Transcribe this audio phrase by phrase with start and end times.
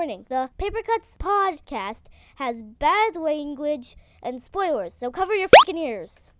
[0.00, 2.04] warning the Paper Cuts podcast
[2.36, 6.30] has bad language and spoilers, so cover your fucking ears.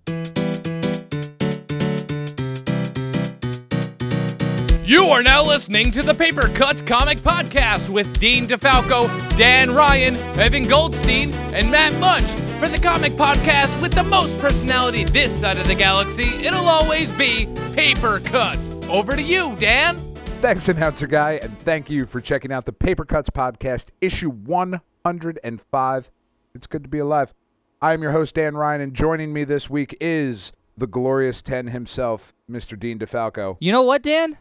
[4.83, 10.17] You are now listening to the Paper Cuts Comic Podcast with Dean DeFalco, Dan Ryan,
[10.41, 12.31] Evan Goldstein, and Matt Munch.
[12.61, 17.13] For the comic podcast with the most personality this side of the galaxy, it'll always
[17.13, 18.71] be Paper Cuts.
[18.89, 20.10] Over to you, Dan.
[20.41, 26.11] Thanks, announcer guy, and thank you for checking out the Paper Cuts Podcast, issue 105.
[26.55, 27.35] It's good to be alive.
[27.83, 31.69] I am your host, Dan Ryan, and joining me this week is the glorious 10
[31.69, 32.79] himself, Mr.
[32.79, 33.59] Dean DeFalco.
[33.61, 34.39] You know what, Dan?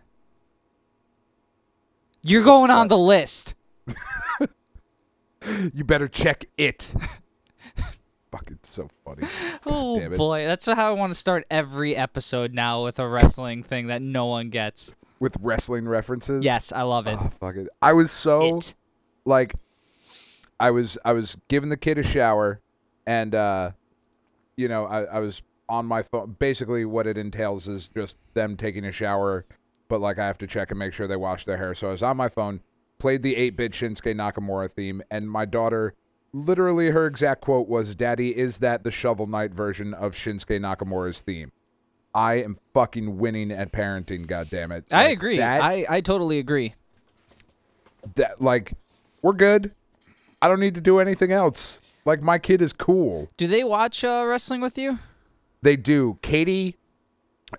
[2.24, 3.56] You're going on the list.
[5.74, 6.94] You better check it.
[8.32, 9.26] Fucking so funny.
[9.66, 13.88] Oh boy, that's how I want to start every episode now with a wrestling thing
[13.88, 14.94] that no one gets.
[15.20, 16.44] With wrestling references.
[16.46, 17.18] Yes, I love it.
[17.20, 17.68] Oh, fuck it.
[17.82, 18.76] I was so It.
[19.26, 19.54] like
[20.60, 22.62] I was I was giving the kid a shower
[23.06, 23.72] and uh
[24.56, 28.58] you know, I, I was on my phone basically what it entails is just them
[28.58, 29.46] taking a shower,
[29.88, 31.76] but like I have to check and make sure they wash their hair.
[31.76, 32.62] So I was on my phone,
[32.98, 35.94] played the eight bit Shinsuke Nakamura theme, and my daughter
[36.34, 41.22] literally her exact quote was, Daddy, is that the Shovel Knight version of Shinsuke Nakamura's
[41.22, 41.52] theme?
[42.14, 44.86] I am fucking winning at parenting, goddammit.
[44.92, 45.38] I Like, agree.
[45.38, 46.74] that- I, I totally agree.
[48.16, 48.74] that like
[49.22, 49.72] we're good.
[50.42, 51.82] I don't need to do anything else.
[52.06, 53.30] Like my kid is cool.
[53.38, 55.00] Do they watch uh, wrestling with you?
[55.62, 56.18] They do.
[56.22, 56.78] Katie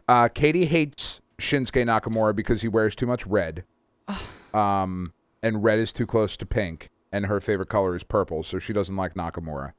[0.08, 3.64] uh Katie hates Shinsuke Nakamura because he wears too much red.
[4.54, 5.12] um
[5.42, 8.72] and red is too close to pink and her favorite color is purple, so she
[8.72, 9.72] doesn't like Nakamura.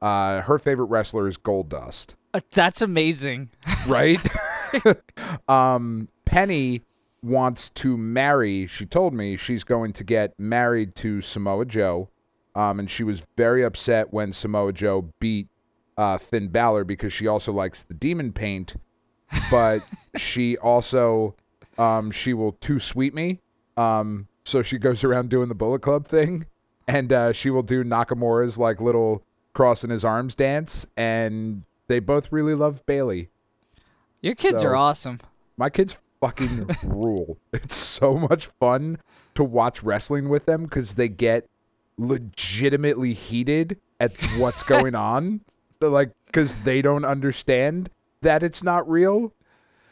[0.00, 2.14] Uh her favorite wrestler is Goldust.
[2.34, 3.50] Uh, that's amazing.
[3.86, 4.20] right?
[5.48, 6.82] um, Penny
[7.22, 8.66] wants to marry.
[8.66, 12.08] She told me she's going to get married to Samoa Joe.
[12.54, 15.48] Um, and she was very upset when Samoa Joe beat
[15.96, 18.76] uh, Finn Balor because she also likes the demon paint,
[19.50, 19.80] but
[20.16, 21.34] she also
[21.76, 23.40] um, she will too sweet me.
[23.76, 26.46] Um, so she goes around doing the Bullet Club thing,
[26.86, 29.24] and uh, she will do Nakamura's like little
[29.58, 33.28] crossing his arms dance, and they both really love Bayley.
[34.22, 35.18] Your kids So- are awesome.
[35.56, 37.38] My kids fucking rule.
[37.52, 38.98] It's so much fun
[39.34, 41.44] to watch wrestling with them because they get
[41.96, 45.40] legitimately heated at what's going on.
[45.80, 47.90] They're like, because they don't understand
[48.20, 49.32] that it's not real.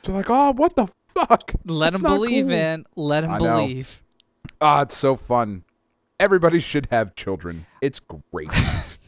[0.04, 1.54] They're like, oh, what the fuck?
[1.64, 2.84] Let them believe, cool." man.
[2.94, 4.00] Let them believe.
[4.60, 5.64] Ah, it's so fun.
[6.20, 7.66] Everybody should have children.
[7.80, 8.48] It's great.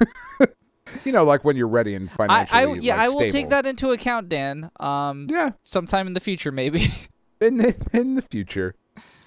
[1.04, 3.48] you know, like when you're ready and I, financially I yeah, like, I will take
[3.50, 4.70] that into account, Dan.
[4.78, 6.86] Um, Yeah, sometime in the future, maybe.
[7.40, 8.74] in the, in the future.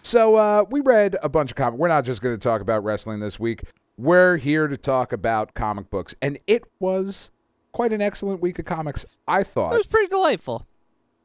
[0.02, 1.80] So uh, we read a bunch of comic.
[1.80, 3.64] We're not just going to talk about wrestling this week.
[3.98, 7.32] We're here to talk about comic books, and it was
[7.72, 9.20] quite an excellent week of comics.
[9.28, 10.68] I thought it was pretty delightful.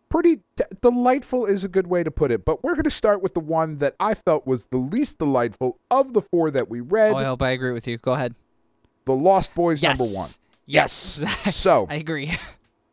[0.09, 2.45] pretty d- delightful is a good way to put it.
[2.45, 5.79] But we're going to start with the one that I felt was the least delightful
[5.91, 7.13] of the four that we read.
[7.13, 7.99] Oh, I hope I agree with you.
[7.99, 8.35] Go ahead.
[9.05, 9.99] The Lost Boys Yes.
[9.99, 10.31] number one.
[10.67, 11.21] Yes.
[11.53, 12.33] So I agree.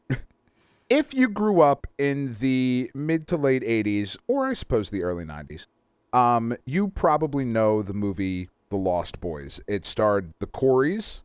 [0.89, 5.25] if you grew up in the mid to late 80s or i suppose the early
[5.25, 5.65] 90s
[6.13, 11.23] um, you probably know the movie the lost boys it starred the coreys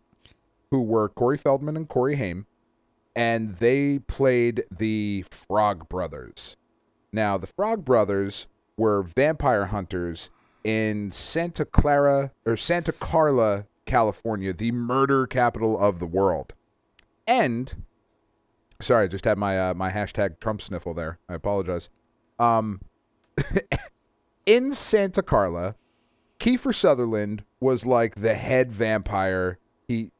[0.70, 2.46] who were corey feldman and corey haim
[3.14, 6.56] and they played the frog brothers
[7.12, 10.28] now the frog brothers were vampire hunters
[10.64, 16.52] in santa clara or santa carla california the murder capital of the world
[17.26, 17.74] and
[18.82, 21.18] Sorry, I just had my uh, my hashtag Trump sniffle there.
[21.28, 21.88] I apologize.
[22.38, 22.80] Um,
[24.46, 25.76] in Santa Carla,
[26.40, 29.58] Kiefer Sutherland was like the head vampire.
[29.86, 30.10] He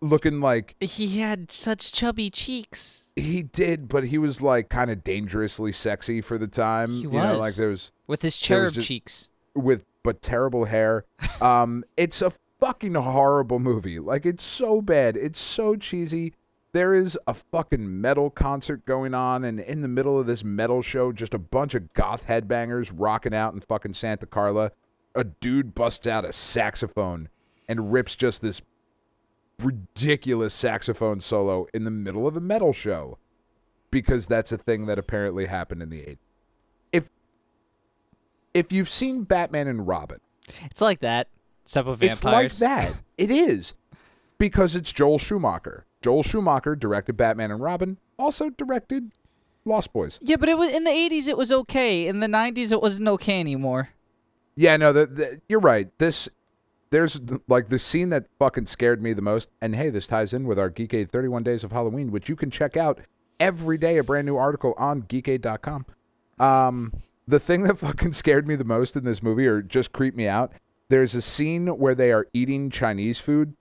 [0.00, 5.04] looking like he had such chubby cheeks he did, but he was like kind of
[5.04, 6.88] dangerously sexy for the time.
[6.90, 7.38] He you know, was.
[7.38, 9.30] like there was with his was cherub just- cheeks.
[9.54, 11.04] with but terrible hair.
[11.42, 13.98] Um, it's a fucking horrible movie.
[13.98, 15.16] Like it's so bad.
[15.16, 16.34] It's so cheesy.
[16.72, 20.82] There is a fucking metal concert going on, and in the middle of this metal
[20.82, 24.70] show, just a bunch of goth headbangers rocking out in fucking Santa Carla.
[25.16, 27.28] A dude busts out a saxophone
[27.68, 28.62] and rips just this
[29.60, 33.18] ridiculous saxophone solo in the middle of a metal show
[33.90, 36.18] because that's a thing that apparently happened in the 80s.
[36.92, 37.08] If
[38.54, 40.20] if you've seen Batman and Robin,
[40.64, 41.28] It's like that.
[41.70, 42.94] Except with it's like that.
[43.16, 43.74] It is.
[44.38, 45.86] Because it's Joel Schumacher.
[46.02, 49.12] Joel Schumacher directed Batman and Robin, also directed
[49.64, 50.18] Lost Boys.
[50.20, 51.28] Yeah, but it was in the '80s.
[51.28, 52.08] It was okay.
[52.08, 53.90] In the '90s, it wasn't okay anymore.
[54.56, 55.96] Yeah, no, the, the, you're right.
[55.98, 56.28] This
[56.90, 59.48] there's like the scene that fucking scared me the most.
[59.60, 62.50] And hey, this ties in with our Geekade 31 Days of Halloween, which you can
[62.50, 63.00] check out
[63.38, 63.98] every day.
[63.98, 65.86] A brand new article on Geekade.com.
[66.40, 66.92] Um,
[67.28, 70.26] the thing that fucking scared me the most in this movie, or just creeped me
[70.26, 70.52] out,
[70.90, 73.54] there's a scene where they are eating Chinese food,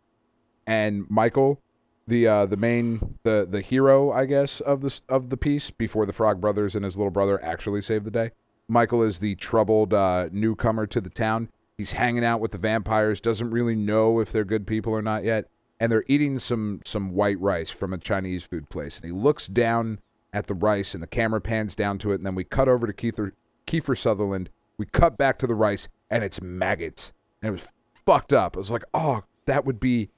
[0.68, 1.62] and Michael,
[2.08, 6.06] the uh, the main the the hero, I guess, of this of the piece, before
[6.06, 8.31] the Frog Brothers and his little brother actually save the day.
[8.68, 11.50] Michael is the troubled uh, newcomer to the town.
[11.78, 15.24] He's hanging out with the vampires, doesn't really know if they're good people or not
[15.24, 15.46] yet,
[15.80, 18.98] and they're eating some some white rice from a Chinese food place.
[18.98, 20.00] And he looks down
[20.34, 22.86] at the rice, and the camera pans down to it, and then we cut over
[22.88, 23.31] to Kiefer,
[23.68, 24.50] Kiefer Sutherland.
[24.78, 27.12] We cut back to the rice, and it's maggots,
[27.42, 27.68] and it was
[28.06, 28.56] fucked up.
[28.56, 30.10] I was like, oh, that would be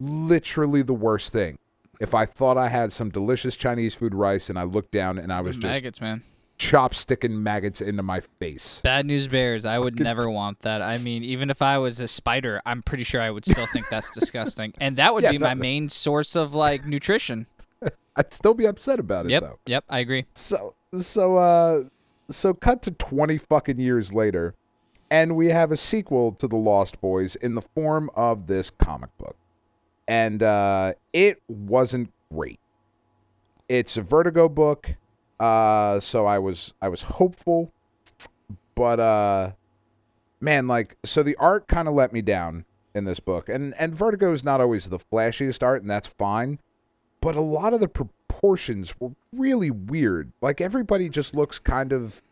[0.00, 1.58] literally the worst thing.
[2.00, 5.32] If I thought I had some delicious Chinese food rice, and I looked down, and
[5.32, 6.22] I was just Maggots, man.
[6.58, 8.80] chopsticking maggots into my face.
[8.82, 9.66] Bad news bears.
[9.66, 10.80] I would never want that.
[10.80, 13.88] I mean, even if I was a spider, I'm pretty sure I would still think
[13.88, 14.72] that's disgusting.
[14.80, 17.46] And that would Yeah, be my no- main source of like nutrition.
[18.16, 19.42] I'd still be upset about it Yep.
[19.42, 19.58] though.
[19.66, 19.84] Yep.
[19.88, 20.26] I agree.
[20.34, 21.84] So so uh
[22.30, 24.54] so cut to 20 fucking years later
[25.10, 29.16] and we have a sequel to The Lost Boys in the form of this comic
[29.18, 29.36] book.
[30.06, 32.60] And uh it wasn't great.
[33.68, 34.96] It's a Vertigo book.
[35.38, 37.72] Uh so I was I was hopeful
[38.74, 39.52] but uh
[40.40, 42.64] man like so the art kind of let me down
[42.94, 43.48] in this book.
[43.48, 46.58] And and Vertigo is not always the flashiest art and that's fine
[47.20, 50.32] but a lot of the proportions were really weird.
[50.40, 52.22] Like everybody just looks kind of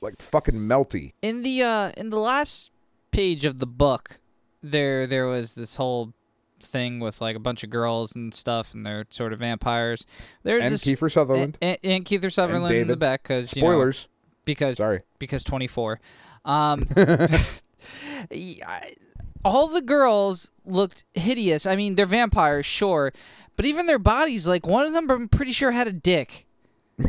[0.00, 1.12] like fucking melty.
[1.22, 2.70] In the uh in the last
[3.10, 4.18] page of the book,
[4.62, 6.12] there there was this whole
[6.60, 10.06] thing with like a bunch of girls and stuff, and they're sort of vampires.
[10.42, 11.58] There's and this Kiefer Sutherland.
[11.60, 14.08] and, and Keith Sutherland in the back because you know, Spoilers.
[14.44, 15.02] because Sorry.
[15.18, 16.00] because 24.
[16.46, 16.86] Um,
[18.30, 18.94] I-
[19.44, 21.66] all the girls looked hideous.
[21.66, 23.12] I mean, they're vampires, sure,
[23.56, 26.46] but even their bodies, like one of them, I'm pretty sure had a dick.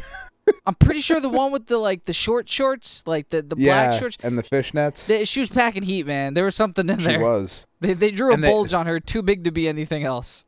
[0.66, 3.88] I'm pretty sure the one with the like the short shorts, like the the yeah,
[3.88, 4.18] black shorts.
[4.24, 5.08] and the fishnets.
[5.08, 6.34] They, she was packing heat, man.
[6.34, 7.20] There was something in she there.
[7.20, 7.68] She was.
[7.80, 10.46] They they drew a they- bulge on her too big to be anything else.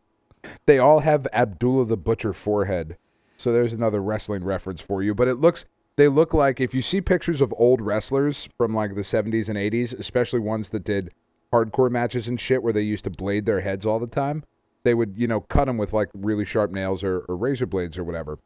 [0.65, 2.97] They all have Abdullah the Butcher forehead.
[3.37, 5.13] So there's another wrestling reference for you.
[5.15, 5.65] But it looks
[5.95, 9.57] they look like if you see pictures of old wrestlers from like the 70s and
[9.57, 11.11] 80s, especially ones that did
[11.51, 14.43] hardcore matches and shit where they used to blade their heads all the time,
[14.83, 17.97] they would, you know, cut them with like really sharp nails or, or razor blades
[17.97, 18.39] or whatever.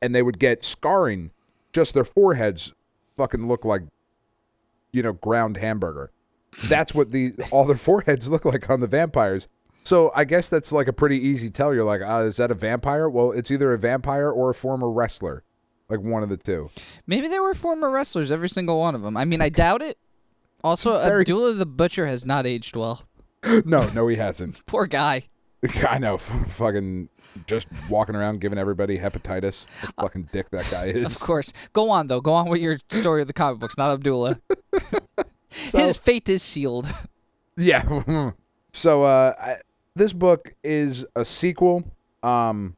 [0.00, 1.30] And they would get scarring.
[1.72, 2.72] Just their foreheads
[3.16, 3.82] fucking look like,
[4.92, 6.10] you know, ground hamburger.
[6.64, 9.48] That's what the all their foreheads look like on the vampires.
[9.84, 11.72] So I guess that's like a pretty easy tell.
[11.74, 13.08] You're like, ah, is that a vampire?
[13.08, 15.44] Well, it's either a vampire or a former wrestler,
[15.88, 16.70] like one of the two.
[17.06, 19.16] Maybe they were former wrestlers, every single one of them.
[19.16, 19.98] I mean, I doubt it.
[20.62, 23.02] Also, Very- Abdullah the Butcher has not aged well.
[23.64, 24.60] no, no, he hasn't.
[24.66, 25.28] Poor guy.
[25.88, 27.08] I know, fucking
[27.46, 29.66] just walking around giving everybody hepatitis.
[29.96, 31.04] What fucking dick that guy is.
[31.06, 31.52] Of course.
[31.72, 32.20] Go on though.
[32.20, 34.40] Go on with your story of the comic books, not Abdullah.
[35.50, 36.86] So- His fate is sealed.
[37.56, 38.32] Yeah.
[38.72, 39.56] so uh I,
[39.96, 41.90] this book is a sequel
[42.22, 42.76] um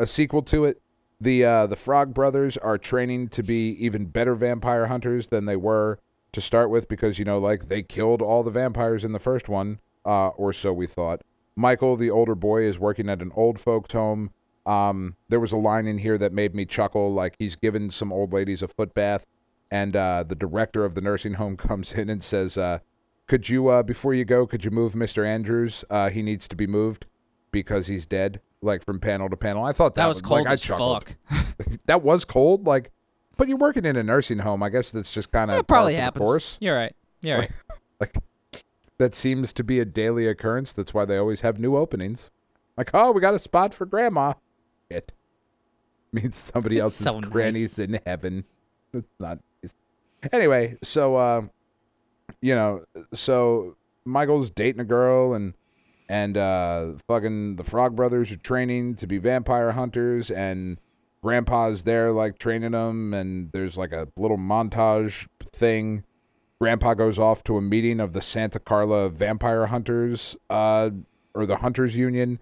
[0.00, 0.82] a sequel to it.
[1.20, 5.56] The uh the Frog Brothers are training to be even better vampire hunters than they
[5.56, 6.00] were
[6.32, 9.48] to start with because you know like they killed all the vampires in the first
[9.48, 11.22] one uh or so we thought.
[11.56, 14.30] Michael the older boy is working at an old folks home.
[14.66, 18.12] Um there was a line in here that made me chuckle like he's given some
[18.12, 19.26] old ladies a foot bath
[19.70, 22.78] and uh the director of the nursing home comes in and says uh
[23.26, 26.56] could you uh before you go could you move mr andrews uh he needs to
[26.56, 27.06] be moved
[27.50, 30.52] because he's dead like from panel to panel i thought that, That was cold like,
[30.52, 31.14] as fuck.
[31.86, 32.90] that was cold like
[33.36, 36.20] but you're working in a nursing home i guess that's just kind of probably happens.
[36.20, 36.94] course You're right.
[37.22, 37.50] You're right.
[38.98, 40.72] That seems to be a daily occurrence.
[40.72, 42.30] That's why they always have new openings.
[42.76, 44.34] Like oh we got a spot for grandma.
[44.90, 45.12] It
[46.12, 47.88] means somebody It's else's so granny's nice.
[47.88, 48.44] in heaven.
[48.92, 49.74] It's not it's,
[50.32, 51.42] anyway so uh
[52.40, 55.54] you know so michael's dating a girl and
[56.08, 60.78] and uh fucking the frog brothers are training to be vampire hunters and
[61.24, 66.04] grandpa's there like training them and there's like a little montage thing
[66.60, 70.90] grandpa goes off to a meeting of the santa carla vampire hunters uh
[71.34, 72.40] or the hunters union.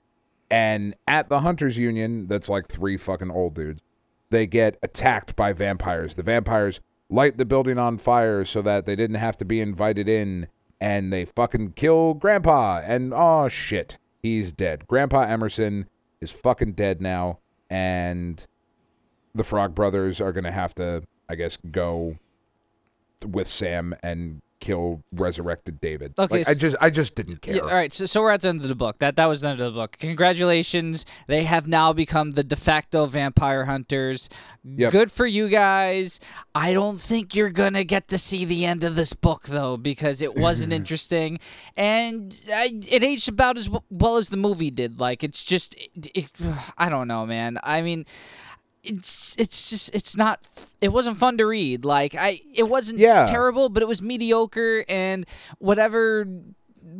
[0.50, 3.80] And at the hunters union that's like three fucking old dudes
[4.30, 6.14] they get attacked by vampires.
[6.14, 10.08] The vampires light the building on fire so that they didn't have to be invited
[10.08, 10.48] in
[10.80, 12.80] and they fucking kill grandpa.
[12.84, 13.98] And oh shit.
[14.22, 14.86] He's dead.
[14.86, 15.88] Grandpa emerson
[16.20, 18.46] is fucking dead now and
[19.34, 22.16] the frog brothers are gonna have to i guess go
[23.24, 26.14] with Sam and kill resurrected David.
[26.16, 27.56] Okay, Like, I s- just I just didn't care.
[27.56, 28.98] Yeah, all right, so, so we're at the end of the book.
[29.00, 29.96] That that was the end of the book.
[29.98, 34.28] Congratulations, they have now become the de facto vampire hunters.
[34.64, 34.92] Yep.
[34.92, 36.20] Good for you guys.
[36.54, 40.22] I don't think you're gonna get to see the end of this book though, because
[40.22, 41.40] it wasn't interesting,
[41.76, 45.00] and I, it aged about as well as the movie did.
[45.00, 46.30] Like it's just, it, it,
[46.78, 47.58] I don't know, man.
[47.64, 48.04] I mean.
[48.84, 50.40] It's it's just it's not
[50.80, 53.24] it wasn't fun to read like I it wasn't Yeah.
[53.26, 55.24] terrible but it was mediocre and
[55.58, 56.26] whatever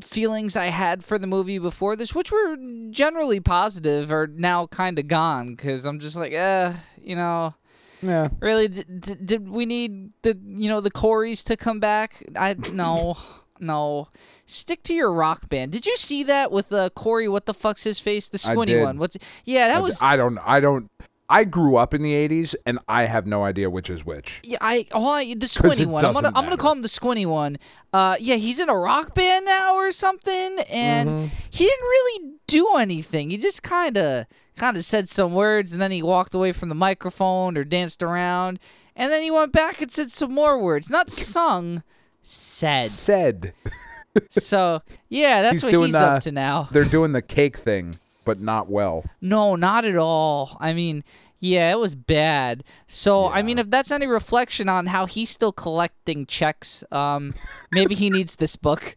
[0.05, 2.57] feelings I had for the movie before this, which were
[2.91, 6.73] generally positive, are now kind of gone because I'm just like, eh,
[7.03, 7.55] you know,
[8.01, 8.29] Yeah.
[8.41, 12.25] really, d- d- did we need the you know the Coreys to come back?
[12.37, 13.17] I no.
[13.65, 14.09] No,
[14.45, 15.71] stick to your rock band.
[15.71, 17.29] Did you see that with uh, Corey?
[17.29, 18.29] What the fuck's his face?
[18.29, 18.99] The squinty one.
[18.99, 19.17] What's?
[19.45, 20.03] Yeah, that I- was.
[20.03, 20.91] I don't I don't
[21.33, 24.41] I grew up in the 80s and I have no idea which is which.
[24.45, 26.05] Yeah, I, all I the squinty one.
[26.05, 27.57] I'm gonna I'm gonna call him the squinty one.
[27.93, 31.27] Uh, yeah, he's in a rock band now or something, and Mm-hmm.
[31.51, 33.31] he didn't really do anything.
[33.31, 36.69] He just kind of kind of said some words, and then he walked away from
[36.69, 38.59] the microphone or danced around,
[38.95, 41.83] and then he went back and said some more words, not sung,
[42.23, 42.87] said.
[42.87, 43.55] Said
[44.29, 46.69] so yeah, that's He's what doing, he's uh, up to now.
[46.71, 49.05] they're doing the cake thing, but not well.
[49.21, 50.57] No, not at all.
[50.61, 51.05] I mean,
[51.39, 52.63] yeah, it was bad.
[52.87, 57.35] So, I mean, if that's any reflection on how he's still collecting checks, um,
[57.73, 58.95] maybe he needs this book.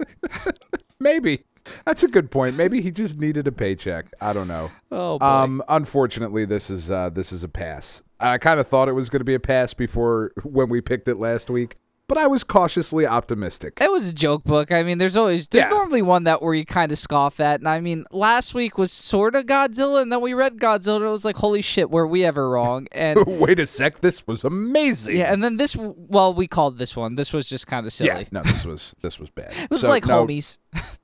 [1.00, 1.41] Maybe.
[1.86, 2.55] That's a good point.
[2.55, 4.05] Maybe he just needed a paycheck.
[4.22, 4.72] I don't know.
[4.91, 5.25] Oh boy.
[5.25, 8.03] Um, unfortunately, this is uh, this is a pass.
[8.20, 11.08] I kind of thought it was going to be a pass before when we picked
[11.08, 13.77] it last week, but I was cautiously optimistic.
[13.81, 14.71] it was a joke book.
[14.71, 15.69] I mean, there's always there's Yeah.
[15.69, 18.91] normally one that where you kind of scoff at, and I mean, last week was
[18.91, 22.07] sort of Godzilla, and then we read Godzilla, and it was like, holy shit, were
[22.07, 22.88] we ever wrong?
[22.95, 25.17] And Wait a sec, this was amazing.
[25.17, 27.15] yeah, and then this, well, we called this one.
[27.15, 28.09] This was just kind of silly.
[28.09, 29.53] Yeah, no, this was this was bad.
[29.63, 30.59] It was So, like no, homies.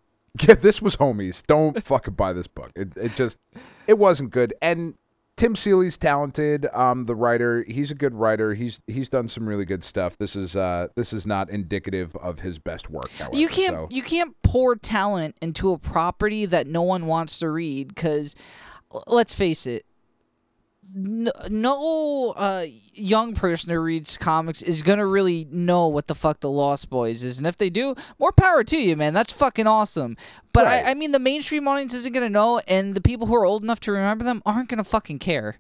[0.48, 1.46] Yeah, this was homies.
[1.46, 2.72] Don't fucking buy this book.
[2.76, 3.38] It it just
[3.86, 4.54] it wasn't good.
[4.62, 4.96] And
[5.38, 6.68] Tim Seeley's talented.
[6.74, 8.54] Um, the writer, he's a good writer.
[8.54, 10.18] He's he's done some really good stuff.
[10.18, 13.10] This is uh this is not indicative of his best work.
[13.18, 17.40] However, You can't so- you can't pour talent into a property that no one wants
[17.40, 18.36] to read because
[19.08, 19.86] let's face it
[20.94, 26.40] no, no uh, young person who reads comics is gonna really know what the fuck
[26.42, 29.14] the Lost Boys is, and if they do, more power to you, man.
[29.14, 30.18] That's fucking awesome.
[30.54, 30.86] But Right.
[30.86, 33.64] I, I mean, the mainstream audience isn't gonna know, and the people who are old
[33.64, 35.56] enough to remember them aren't gonna fucking care.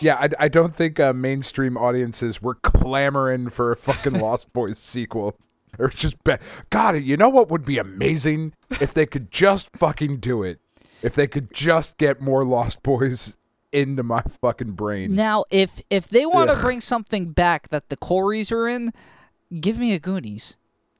[0.00, 4.78] Yeah, I, I don't think uh, mainstream audiences were clamoring for a fucking Lost Boys
[4.78, 5.36] sequel.
[5.78, 6.36] Or just be-
[6.70, 10.60] God, you know what would be amazing if they could just fucking do it.
[11.02, 13.36] If they could just get more Lost Boys
[13.72, 15.14] into my fucking brain.
[15.14, 18.92] Now, if if they want to bring something back that the Coreys are in,
[19.60, 20.56] give me a Goonies.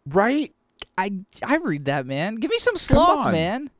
[0.06, 0.54] Right?
[0.96, 1.12] I
[1.44, 2.36] I read that man.
[2.36, 3.32] Give me some sloth, on.
[3.32, 3.70] man.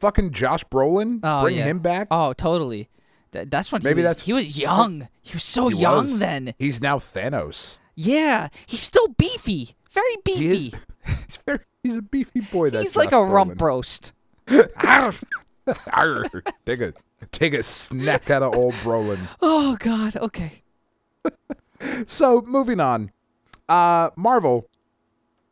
[0.00, 1.64] Fucking Josh Brolin, Oh, bring yeah.
[1.64, 2.08] him back.
[2.10, 2.88] Oh, totally.
[3.32, 5.08] That, that's when Maybe he was, that's- he was young.
[5.22, 6.18] He was so He young was.
[6.18, 6.54] then.
[6.58, 7.78] He's now Thanos.
[7.94, 9.74] Yeah, he's still beefy.
[9.90, 10.38] Very beefy.
[10.48, 10.86] He is.
[11.26, 11.58] He's very.
[11.82, 12.68] He's a beefy boy.
[12.70, 13.60] That's he's like a Josh rump Brolin.
[13.62, 14.12] roast.
[14.84, 15.14] Arr.
[15.92, 16.24] Arr,
[16.66, 16.92] take a
[17.32, 19.18] take a snack out of old Brolin.
[19.42, 20.16] oh God.
[20.16, 20.62] Okay.
[22.06, 23.10] So moving on,
[23.68, 24.66] uh, Marvel,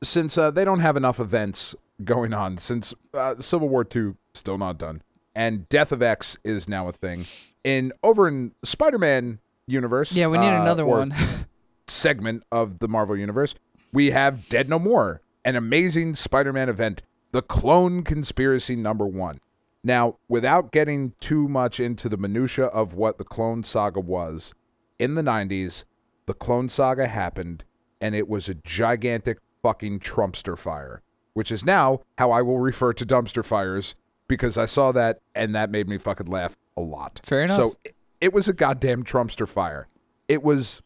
[0.02, 4.56] since uh, they don't have enough events going on, since uh, Civil War Two still
[4.56, 5.02] not done,
[5.35, 7.26] and Death of X is now a thing,
[7.62, 10.12] in over in Spider-Man universe.
[10.12, 11.14] Yeah, we need uh, another one.
[11.87, 13.54] segment of the Marvel universe.
[13.92, 17.02] We have Dead No More, an amazing Spider-Man event,
[17.33, 19.37] the Clone Conspiracy number one.
[19.87, 24.55] Now, without getting too much into the minutia of what the Clone Saga was,
[24.99, 25.85] in the 90s,
[26.25, 27.64] the Clone Saga happened,
[28.00, 31.03] and it was a gigantic fucking Trumpster fire,
[31.35, 33.95] which is now how I will refer to dumpster fires
[34.26, 37.21] because I saw that and that made me fucking laugh a lot.
[37.23, 37.57] Fair enough.
[37.57, 39.87] So it- it was a goddamn Trumpster fire.
[40.29, 40.81] It was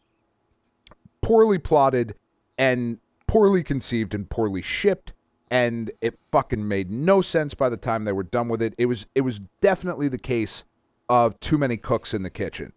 [1.21, 2.15] poorly plotted
[2.57, 5.13] and poorly conceived and poorly shipped
[5.51, 8.73] and it fucking made no sense by the time they were done with it.
[8.77, 10.63] It was it was definitely the case
[11.07, 12.73] of too many cooks in the kitchen.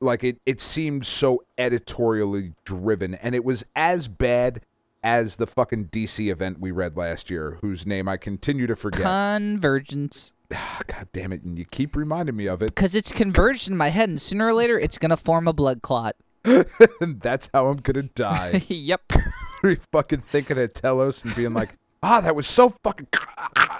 [0.00, 4.62] Like it it seemed so editorially driven and it was as bad
[5.02, 9.02] as the fucking DC event we read last year whose name I continue to forget.
[9.02, 10.32] Convergence.
[10.50, 12.74] God damn it, and you keep reminding me of it.
[12.74, 15.80] Because it's converged in my head, and sooner or later, it's gonna form a blood
[15.80, 16.16] clot.
[16.44, 18.62] And that's how I'm gonna die.
[18.68, 19.02] yep.
[19.92, 21.70] fucking thinking of Telos and being like,
[22.02, 23.08] ah, that was so fucking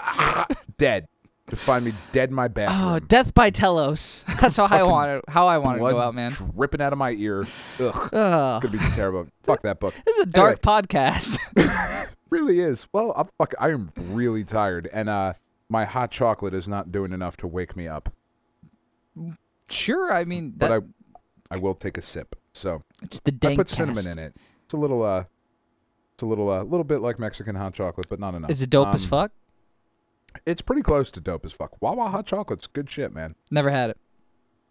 [0.77, 1.07] dead.
[1.47, 2.93] to find me dead in my bathroom.
[2.93, 4.23] Oh, death by Telos.
[4.39, 5.23] That's how I want it.
[5.27, 6.31] How I want to go out, man.
[6.55, 7.45] dripping out of my ear.
[7.79, 8.61] Ugh, Ugh.
[8.61, 9.27] could be terrible.
[9.43, 9.93] Fuck that book.
[10.05, 11.37] This is a dark podcast.
[12.29, 12.87] Really is.
[12.93, 13.53] Well, I'm fuck.
[13.59, 15.33] I am really tired, and uh,
[15.67, 18.13] my hot chocolate is not doing enough to wake me up.
[19.69, 20.83] sure, I mean, that, But
[21.51, 22.37] I, I will take a sip.
[22.53, 24.35] So it's the I put cinnamon in it.
[24.65, 25.25] It's a little uh,
[26.13, 28.51] it's a little uh, little bit like Mexican hot chocolate, but not enough.
[28.51, 29.31] Is it dope as Um, fuck?
[30.45, 31.81] It's pretty close to dope as fuck.
[31.81, 33.35] Wawa hot chocolate's good shit, man.
[33.49, 33.97] Never had it.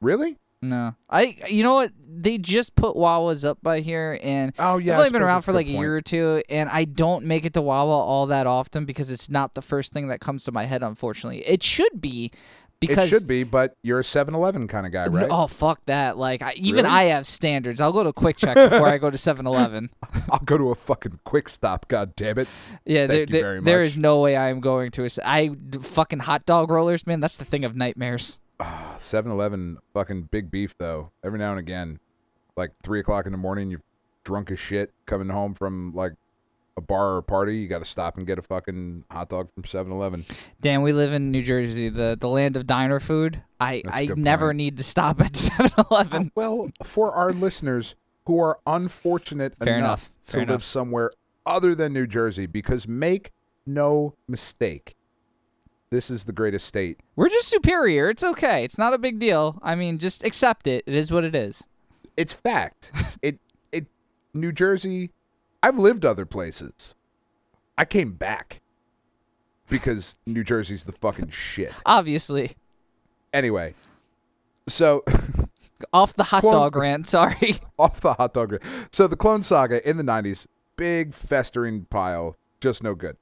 [0.00, 0.38] Really?
[0.62, 1.36] No, I.
[1.48, 1.92] You know what?
[2.06, 4.92] They just put Wawas up by here, and Oh yeah.
[4.94, 5.78] I've only been around for like a point.
[5.80, 9.30] year or two, and I don't make it to Wawa all that often because it's
[9.30, 10.82] not the first thing that comes to my head.
[10.82, 12.30] Unfortunately, it should be
[12.80, 15.28] because it should be, but you're a 7-Eleven kind of guy, right?
[15.30, 16.16] Oh fuck that!
[16.16, 16.96] Like I, even Really?
[16.96, 17.80] I have standards.
[17.80, 19.90] I'll go to QuickChek before I go to 7-Eleven.
[20.30, 21.88] I'll go to a fucking quick stop.
[21.88, 22.48] God damn it.
[22.84, 23.88] Yeah, there, you there, very much.
[23.88, 25.04] is no way I am going to.
[25.04, 27.20] a I fucking hot dog rollers, man.
[27.20, 28.40] That's the thing of nightmares.
[28.58, 31.12] Ah, 7-Eleven fucking big beef though.
[31.24, 31.98] Every now and again,
[32.56, 33.82] like three o'clock in the morning, you're
[34.24, 36.12] drunk as shit coming home from like
[36.80, 37.58] a bar or a party.
[37.58, 40.24] You got to stop and get a fucking hot dog from 7-Eleven.
[40.60, 43.42] Dan, we live in New Jersey, the the land of diner food.
[43.60, 44.56] I That's I never point.
[44.58, 46.26] need to stop at 7-Eleven.
[46.26, 47.94] Uh, well, for our listeners
[48.26, 50.10] who are unfortunate Fair enough, enough.
[50.26, 50.64] to Fair live enough.
[50.64, 51.10] somewhere
[51.46, 53.30] other than New Jersey, because make
[53.66, 54.94] no mistake,
[55.90, 57.00] this is the greatest state.
[57.16, 58.10] We're just superior.
[58.10, 58.62] It's okay.
[58.64, 59.58] It's not a big deal.
[59.62, 60.84] I mean, just accept it.
[60.86, 61.66] It is what it is.
[62.16, 62.92] It's fact.
[63.22, 63.38] it
[63.72, 63.86] it
[64.34, 65.10] New Jersey.
[65.62, 66.94] I've lived other places.
[67.76, 68.60] I came back
[69.68, 71.72] because New Jersey's the fucking shit.
[71.86, 72.52] Obviously,
[73.32, 73.74] Anyway,
[74.66, 75.04] so
[75.92, 77.06] off the hot Clone- dog rant.
[77.06, 77.54] Sorry.
[77.78, 78.52] off the hot dog.
[78.52, 78.64] rant.
[78.90, 83.16] So the Clone Saga in the 90s, big festering pile, just no good.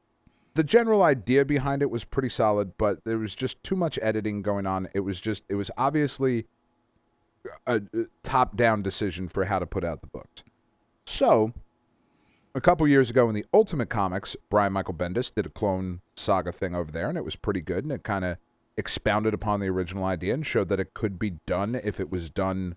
[0.54, 4.40] The general idea behind it was pretty solid, but there was just too much editing
[4.42, 4.88] going on.
[4.94, 6.46] It was just, it was obviously
[7.66, 10.42] a, a top down decision for how to put out the books.
[11.06, 11.52] So,
[12.58, 16.50] a couple years ago in the Ultimate Comics, Brian Michael Bendis did a Clone Saga
[16.50, 18.36] thing over there, and it was pretty good, and it kind of
[18.76, 22.30] expounded upon the original idea and showed that it could be done if it was
[22.30, 22.74] done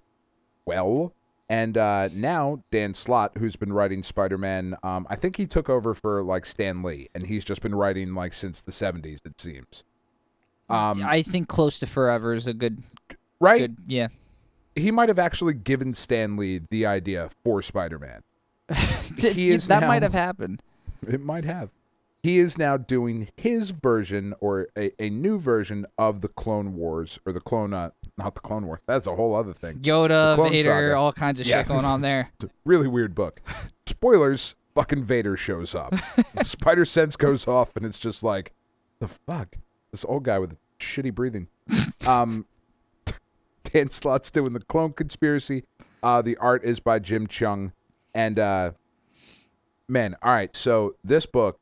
[0.65, 1.15] well.
[1.49, 5.95] And uh, now Dan Slott, who's been writing Spider-Man, um, I think he took over
[5.95, 9.83] for like Stan Lee, and he's just been writing like since the '70s, it seems.
[10.69, 12.83] Um, I think close to forever is a good
[13.39, 13.61] right?
[13.61, 13.77] good.
[13.87, 14.07] Yeah.
[14.75, 17.61] He might have actually given Stan Lee the idea for
[18.75, 19.33] Spider-Man.
[19.35, 20.61] He is that now- might have happened.
[21.07, 21.69] It might have.
[22.23, 27.17] He is now doing his version or a, a new version of the Clone Wars
[27.25, 28.79] or the Clone, uh, not the Clone Wars.
[28.85, 29.79] That's a whole other thing.
[29.79, 30.95] Yoda, Clone Vader, Saga.
[30.97, 31.57] all kinds of Yeah.
[31.61, 32.29] shit going on there.
[32.35, 33.41] It's a really weird book.
[33.87, 35.95] Spoilers: fucking Vader shows up.
[36.43, 38.51] Spider sense goes off, and it's just like,
[38.99, 39.55] the fuck,
[39.91, 41.47] this old guy with shitty breathing.
[42.05, 42.45] Um,
[43.63, 45.63] Dan Slott's doing the Clone Conspiracy.
[46.03, 47.71] Uh, the art is by Jim Cheung,
[48.13, 48.71] and uh,
[49.87, 50.55] man, all right.
[50.55, 51.61] So this book,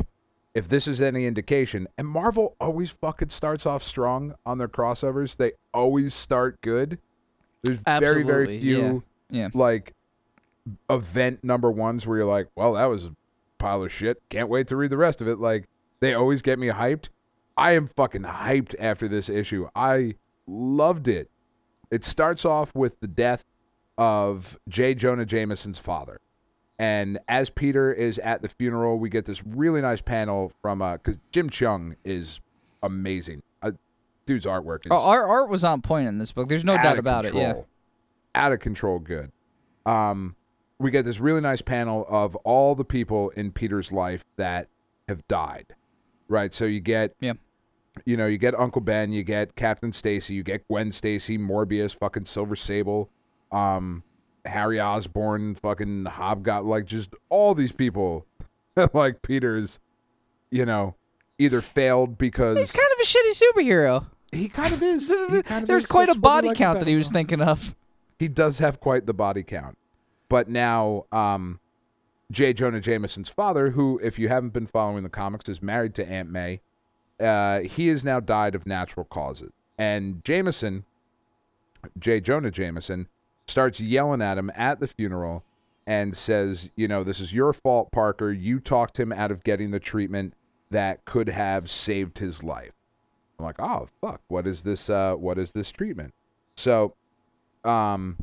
[0.54, 5.38] if this is any indication, and Marvel always fucking starts off strong on their crossovers.
[5.38, 7.00] They always start good.
[7.64, 9.50] There's very very Absolutely, few Yeah.
[9.54, 9.94] like
[10.90, 13.16] event number ones where you're like, well, that was a
[13.58, 14.22] pile of shit.
[14.30, 15.40] Can't wait to read the rest of it.
[15.40, 15.66] Like
[16.00, 17.10] they always get me hyped.
[17.58, 19.68] I am fucking hyped after this issue.
[19.76, 20.16] I
[20.48, 21.30] loved it.
[21.92, 23.44] It starts off with the death
[23.98, 24.96] of J.
[24.96, 26.22] Jonah Jameson's father.
[26.80, 30.98] And as Peter is at the funeral, we get this really nice panel from uh
[30.98, 32.40] cuz Jim Cheung is
[32.82, 33.44] amazing.
[33.62, 33.72] Uh,
[34.26, 36.48] dude's artwork is Oh, our art was on point in this book.
[36.48, 37.36] There's no doubt about it.
[37.36, 37.54] Yeah.
[38.34, 39.32] Out of control good.
[39.86, 40.36] Um
[40.80, 44.70] we get this really nice panel of all the people in Peter's life that
[45.10, 45.76] have died.
[46.30, 46.54] Right?
[46.54, 47.34] So you get Yeah.
[48.06, 51.94] you know, you get Uncle Ben, you get Captain Stacy, you get Gwen Stacy, Morbius,
[51.94, 53.10] fucking Silver Sable,
[53.52, 54.04] um
[54.46, 58.26] Harry Osborn, fucking Hobgot, like just all these people
[58.94, 59.80] like Peter's
[60.52, 60.96] you know,
[61.38, 64.08] either failed because He's kind of a shitty superhero.
[64.32, 65.08] he kind of is.
[65.46, 65.90] Kind of There's is.
[65.90, 67.76] quite a That's body like count about that he was thinking of.
[68.18, 69.78] He does have quite the body count.
[70.28, 71.60] But now, um,
[72.32, 72.54] J.
[72.54, 76.30] Jonah Jameson's father, who, if you haven't been following the comics, is married to Aunt
[76.30, 76.62] May,
[77.20, 79.52] uh, he has now died of natural causes.
[79.78, 80.86] And Jameson,
[81.98, 82.20] J.
[82.20, 83.08] Jonah Jameson,
[83.50, 85.44] starts yelling at him at the funeral
[85.88, 88.32] and says, You know, this is your fault, Parker.
[88.32, 90.34] You talked him out of getting the treatment
[90.70, 92.74] that could have saved his life.
[93.40, 94.90] I'm like, oh fuck, what is this?
[94.90, 96.14] Uh, what is this treatment?
[96.56, 96.96] So,
[97.64, 98.18] um,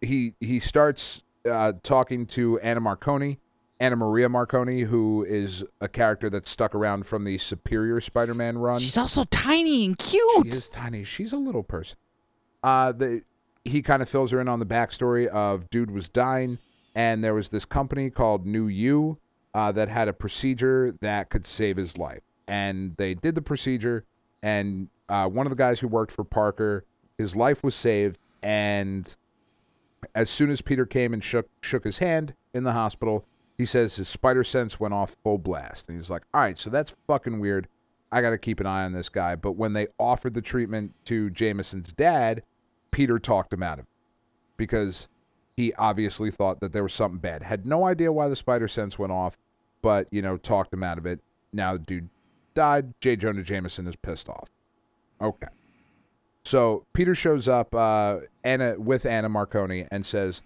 [0.00, 3.38] he he starts uh, talking to Anna Marconi,
[3.78, 8.80] Anna Maria Marconi, who is a character that's stuck around from the Superior Spider-Man run.
[8.80, 10.44] She's also tiny and cute.
[10.44, 11.04] She is tiny.
[11.04, 11.98] She's a little person.
[12.62, 13.22] Uh, the
[13.64, 16.58] he kind of fills her in on the backstory of dude was dying,
[16.94, 19.18] and there was this company called New U
[19.54, 24.04] uh, that had a procedure that could save his life, and they did the procedure,
[24.42, 26.84] and uh, one of the guys who worked for Parker,
[27.16, 29.16] his life was saved, and
[30.14, 33.24] as soon as Peter came and shook shook his hand in the hospital,
[33.56, 36.68] he says his spider sense went off full blast, and he's like, "All right, so
[36.70, 37.68] that's fucking weird.
[38.12, 40.92] I got to keep an eye on this guy." But when they offered the treatment
[41.06, 42.42] to Jameson's dad,
[42.94, 43.90] Peter talked him out of it
[44.56, 45.08] because
[45.56, 47.42] he obviously thought that there was something bad.
[47.42, 49.36] Had no idea why the spider sense went off,
[49.82, 51.18] but you know, talked him out of it.
[51.52, 52.08] Now the dude
[52.54, 52.94] died.
[53.00, 53.16] J.
[53.16, 54.48] Jonah Jameson is pissed off.
[55.20, 55.48] Okay.
[56.44, 60.40] So Peter shows up uh, Anna with Anna Marconi and says,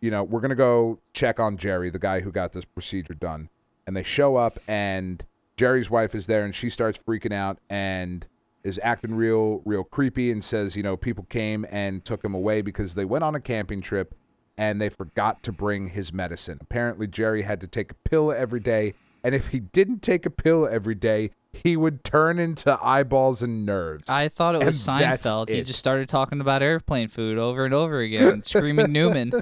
[0.00, 3.48] you know, we're gonna go check on Jerry, the guy who got this procedure done.
[3.86, 5.24] And they show up, and
[5.56, 8.26] Jerry's wife is there, and she starts freaking out and
[8.64, 12.62] is acting real, real creepy, and says, you know, people came and took him away
[12.62, 14.14] because they went on a camping trip
[14.56, 16.58] and they forgot to bring his medicine.
[16.60, 18.94] Apparently, Jerry had to take a pill every day,
[19.24, 23.66] and if he didn't take a pill every day, he would turn into eyeballs and
[23.66, 24.08] nerves.
[24.08, 25.48] I thought it was And Seinfeld.
[25.48, 29.32] He just started talking about airplane food over and over again, screaming Newman.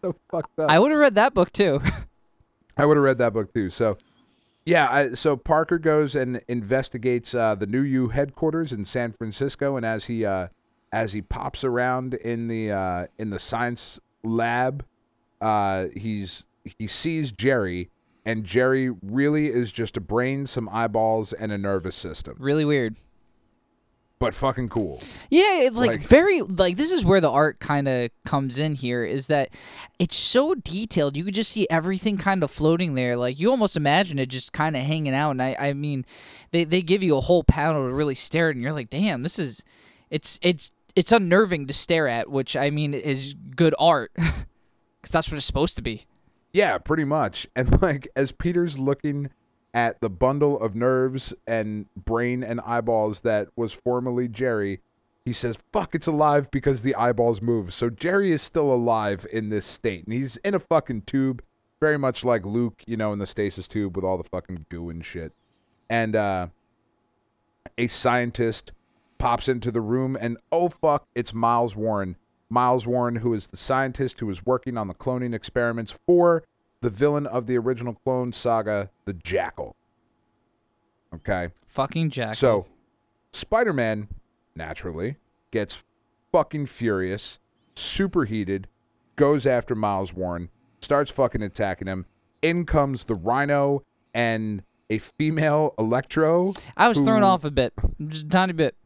[0.00, 0.70] so fucked up.
[0.70, 1.80] I would have read that book too.
[2.76, 3.70] I would have read that book too.
[3.70, 3.98] So,
[4.68, 4.88] yeah.
[4.90, 9.86] I, so Parker goes and investigates uh, the New U headquarters in San Francisco, and
[9.86, 10.48] as he uh,
[10.92, 14.84] as he pops around in the uh, in the science lab,
[15.40, 17.90] uh, he's he sees Jerry,
[18.24, 22.36] and Jerry really is just a brain, some eyeballs, and a nervous system.
[22.38, 22.96] really weird.
[24.20, 25.00] But fucking cool.
[25.30, 29.04] Yeah, like, Like- very like this is where the art kind of comes in here
[29.04, 29.50] is that
[30.00, 31.16] it's so detailed.
[31.16, 33.16] You could just see everything kind of floating there.
[33.16, 35.30] Like you almost imagine it just kind of hanging out.
[35.32, 36.04] And I I mean,
[36.50, 39.22] they they give you a whole panel to really stare at, and you're like, damn,
[39.22, 39.64] this is
[40.10, 45.30] it's it's it's unnerving to stare at, which I mean is good art because that's
[45.30, 46.06] what it's supposed to be.
[46.52, 47.46] Yeah, pretty much.
[47.54, 49.30] And like as Peter's looking
[49.74, 54.80] at the bundle of nerves and brain and eyeballs that was formerly Jerry,
[55.24, 59.50] he says, "Fuck, it's alive because the eyeballs move." So Jerry is still alive in
[59.50, 61.42] this state, and he's in a fucking tube,
[61.80, 64.88] very much like Luke, you know, in the stasis tube with all the fucking goo
[64.88, 65.32] and shit.
[65.90, 66.48] And uh
[67.76, 68.72] a scientist
[69.18, 72.16] pops into the room and oh fuck, it's Miles Warren.
[72.50, 76.42] Miles Warren, who is the scientist who is working on the cloning experiments for
[76.80, 79.76] the villain of the original clone saga, the Jackal.
[81.14, 81.48] Okay.
[81.66, 82.34] Fucking Jack.
[82.34, 82.66] So,
[83.32, 84.08] Spider Man,
[84.54, 85.16] naturally,
[85.50, 85.82] gets
[86.32, 87.38] fucking furious,
[87.74, 88.68] superheated,
[89.16, 92.06] goes after Miles Warren, starts fucking attacking him.
[92.42, 93.82] In comes the Rhino
[94.14, 96.54] and a female Electro.
[96.76, 97.72] I was thrown off a bit,
[98.06, 98.76] just a tiny bit.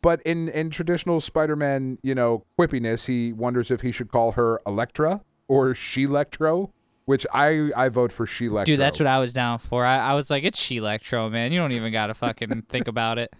[0.00, 4.32] But in, in traditional Spider Man, you know, quippiness, he wonders if he should call
[4.32, 6.72] her Electra or She Electro,
[7.08, 8.74] which I, I vote for She Electro.
[8.74, 9.82] Dude, that's what I was down for.
[9.82, 11.52] I, I was like, it's She Electro, man.
[11.52, 13.32] You don't even gotta fucking think about it.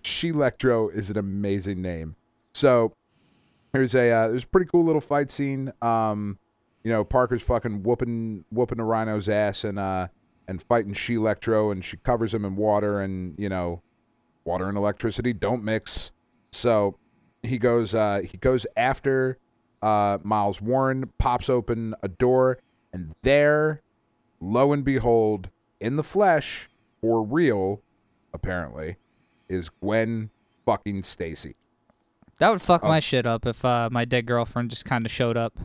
[0.00, 2.16] She Electro is an amazing name.
[2.54, 2.94] So
[3.72, 5.74] there's a uh, there's a pretty cool little fight scene.
[5.82, 6.38] Um,
[6.84, 10.08] you know, Parker's fucking whooping whooping the rhino's ass and uh
[10.48, 13.82] and fighting She Electro, and she covers him in water, and you know,
[14.46, 16.12] water and electricity don't mix.
[16.50, 16.96] So
[17.42, 19.36] he goes uh he goes after
[19.82, 22.58] uh Miles Warren, pops open a door,
[22.96, 23.82] and there,
[24.40, 26.68] lo and behold, in the flesh,
[27.00, 27.82] for real,
[28.32, 28.96] apparently,
[29.48, 30.30] is Gwen
[30.64, 31.54] fucking Stacy.
[32.38, 32.88] That would fuck Oh.
[32.88, 35.58] my shit up if uh, my dead girlfriend just kind of showed up.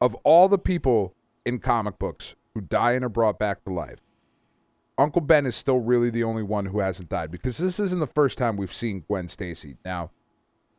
[0.00, 4.00] Of all the people in comic books who die and are brought back to life,
[4.96, 8.06] Uncle Ben is still really the only one who hasn't died because this isn't the
[8.06, 9.76] first time we've seen Gwen Stacy.
[9.84, 10.10] Now,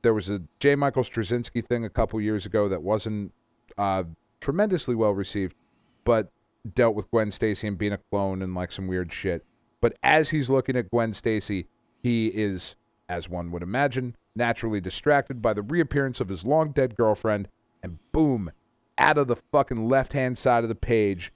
[0.01, 0.75] there was a J.
[0.75, 3.33] Michael Straczynski thing a couple years ago that wasn't
[3.77, 4.03] uh,
[4.41, 5.55] tremendously well received,
[6.03, 6.31] but
[6.73, 9.45] dealt with Gwen Stacy and being a clone and like some weird shit.
[9.81, 11.67] But as he's looking at Gwen Stacy,
[12.01, 12.75] he is,
[13.07, 17.47] as one would imagine, naturally distracted by the reappearance of his long dead girlfriend,
[17.81, 18.51] and boom,
[18.97, 21.31] out of the fucking left hand side of the page,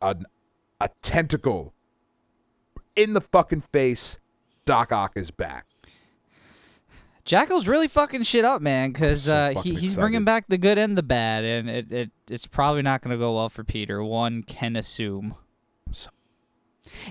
[0.00, 0.16] a,
[0.80, 1.72] a tentacle
[2.94, 4.18] in the fucking face.
[4.64, 5.66] Doc Ock is back.
[7.26, 10.78] Jackal's really fucking shit up, man, because so uh, he, he's bringing back the good
[10.78, 14.02] and the bad, and it, it it's probably not going to go well for Peter.
[14.02, 15.34] One can assume.
[15.92, 16.10] so-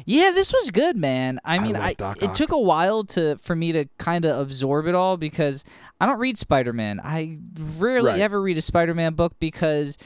[0.06, 1.40] Yeah, this was good, man.
[1.44, 4.40] I I mean, love I, it took a while to for me to kind of
[4.40, 5.64] absorb it all because
[6.00, 7.02] I don't read Spider-Man.
[7.04, 7.40] I
[7.78, 8.22] rarely Right.
[8.22, 9.98] ever read a Spider-Man book because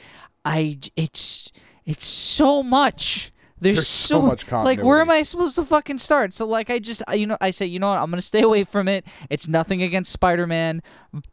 [0.43, 1.51] I it's
[1.85, 3.31] it's so much.
[3.61, 5.09] There's, There's so much like where am.
[5.09, 6.33] I supposed to fucking start?
[6.33, 8.63] So like I just you know I say you know what I'm gonna stay away
[8.63, 9.05] from it.
[9.29, 10.81] It's nothing against Spider-Man,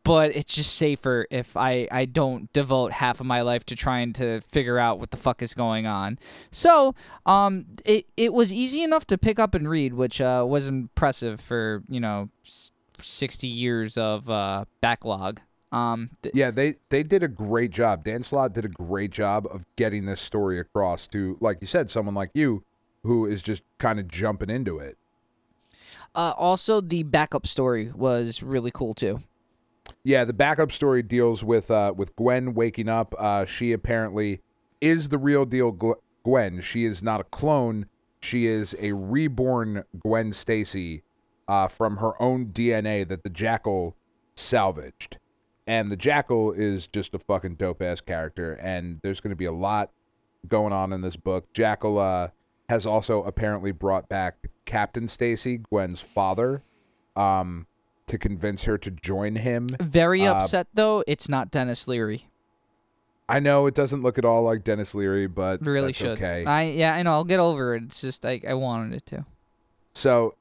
[0.05, 4.13] but it's just safer if I I don't devote half of my life to trying
[4.15, 6.19] to figure out what the fuck is going on.
[6.51, 6.95] So
[7.27, 11.41] um it it was easy enough to pick up and read, which uh, was impressive
[11.41, 12.31] for you know
[12.99, 15.41] sixty years of uh, backlog.
[15.73, 18.05] Um th- Yeah, they they did a great job.
[18.05, 21.91] Dan Slott did a great job of getting this story across to, like you said,
[21.91, 22.63] someone like you
[23.03, 24.97] who is just kind of jumping into it.
[26.15, 29.19] uh, also the backup story was really cool too.
[30.03, 33.15] Yeah, the backup story deals with uh, with Gwen waking up.
[33.19, 34.41] Uh, she apparently
[34.81, 35.73] is the real deal
[36.25, 36.61] Gwen.
[36.61, 37.87] She is not a clone.
[38.21, 41.03] She is a reborn Gwen Stacy
[41.47, 43.97] uh, from her own DNA that the Jackal
[44.35, 45.19] salvaged.
[45.67, 48.53] And the Jackal is just a fucking dope ass character.
[48.55, 49.91] And there's going to be a lot
[50.47, 51.53] going on in this book.
[51.53, 52.29] Jackal uh,
[52.69, 56.63] has also apparently brought back Captain Stacy, Gwen's father,
[57.17, 57.67] um,
[58.07, 59.67] to convince her to join him.
[59.81, 61.03] Very Uh, upset though.
[61.09, 62.29] It's not Denis Leary.
[63.29, 66.11] I know it doesn't look at all like Denis Leary, but Really should.
[66.11, 66.45] okay.
[66.47, 67.11] I yeah I know.
[67.11, 67.83] I'll get over it.
[67.83, 69.25] It's just I I wanted it to.
[69.95, 70.37] So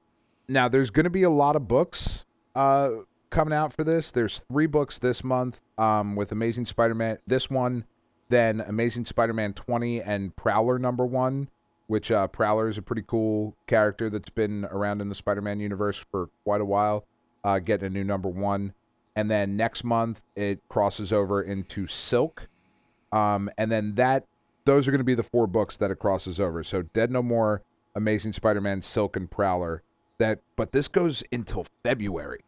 [0.48, 2.90] now there's going to be a lot of books uh,
[3.30, 4.12] coming out for this.
[4.12, 7.18] There's three books this month um, with Amazing Spider-Man.
[7.28, 7.86] This one,
[8.30, 11.50] then Amazing Spider-Man 20 and Prowler number one,
[11.88, 16.04] which uh, Prowler is a pretty cool character that's been around in the Spider-Man universe
[16.12, 17.06] for quite a while.
[17.44, 18.74] Uh, getting a new number one,
[19.16, 22.48] and then next month it crosses over into Silk,
[23.12, 24.26] um, and then that
[24.66, 26.64] those are going to be the four books that it crosses over.
[26.64, 27.62] So Dead No More,
[27.94, 29.84] Amazing Spider-Man, Silk, and Prowler.
[30.18, 32.42] That, but this goes until February.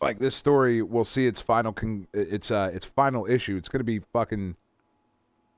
[0.00, 3.56] Like this story, we'll see its final con- its uh its final issue.
[3.56, 4.56] It's going to be fucking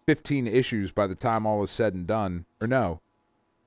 [0.07, 3.01] fifteen issues by the time all is said and done, or no,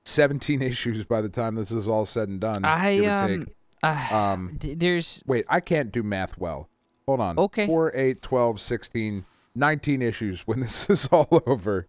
[0.04, 2.64] seventeen issues by the time this is all said and done.
[2.64, 3.46] I um,
[3.82, 6.68] uh, um d- there's Wait, I can't do math well.
[7.06, 7.38] Hold on.
[7.38, 7.66] Okay.
[7.66, 9.24] 4, 8, 12, 16,
[9.56, 11.88] 19 issues when this is all over.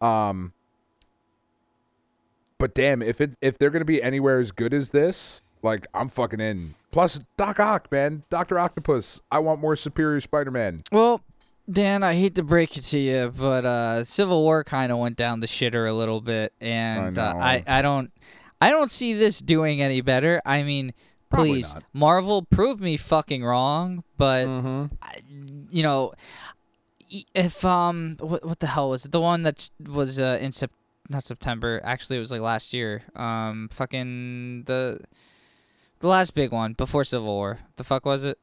[0.00, 0.52] Um
[2.58, 5.86] But damn, if it if they're going to be anywhere as good as this, like
[5.94, 6.74] I'm fucking in.
[6.90, 8.22] Plus Doc Ock, man.
[8.30, 8.58] Dr.
[8.58, 9.20] Octopus.
[9.30, 10.80] I want more Superior Spider-Man.
[10.92, 11.20] well.
[11.70, 15.16] Dan, I hate to break it to you, but uh, Civil War kind of went
[15.16, 17.34] down the shitter a little bit, and I uh.
[17.36, 18.10] I, I don't,
[18.60, 20.42] I don't see this doing any better.
[20.44, 20.92] I mean,
[21.32, 21.72] please.
[21.92, 25.66] Marvel, prove me fucking wrong, but Mm-hmm.
[25.70, 26.12] you know,
[27.32, 29.12] if um, what what the hell was it?
[29.12, 30.72] The one that was uh, in Sep-
[31.08, 31.80] not September.
[31.84, 33.02] Actually, it was like last year.
[33.14, 34.98] Um, fucking the
[36.02, 37.60] the last big one before Civil War.
[37.76, 38.38] The fuck was it?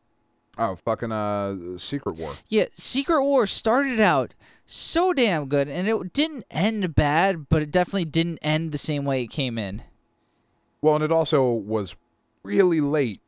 [0.57, 2.33] Oh, fucking uh Secret War.
[2.49, 4.33] Yeah, Secret War started out
[4.65, 9.05] so damn good, and it didn't end bad, but it definitely didn't end the same
[9.05, 9.83] way it came in.
[10.81, 11.95] Well, and it also was
[12.43, 13.21] really late.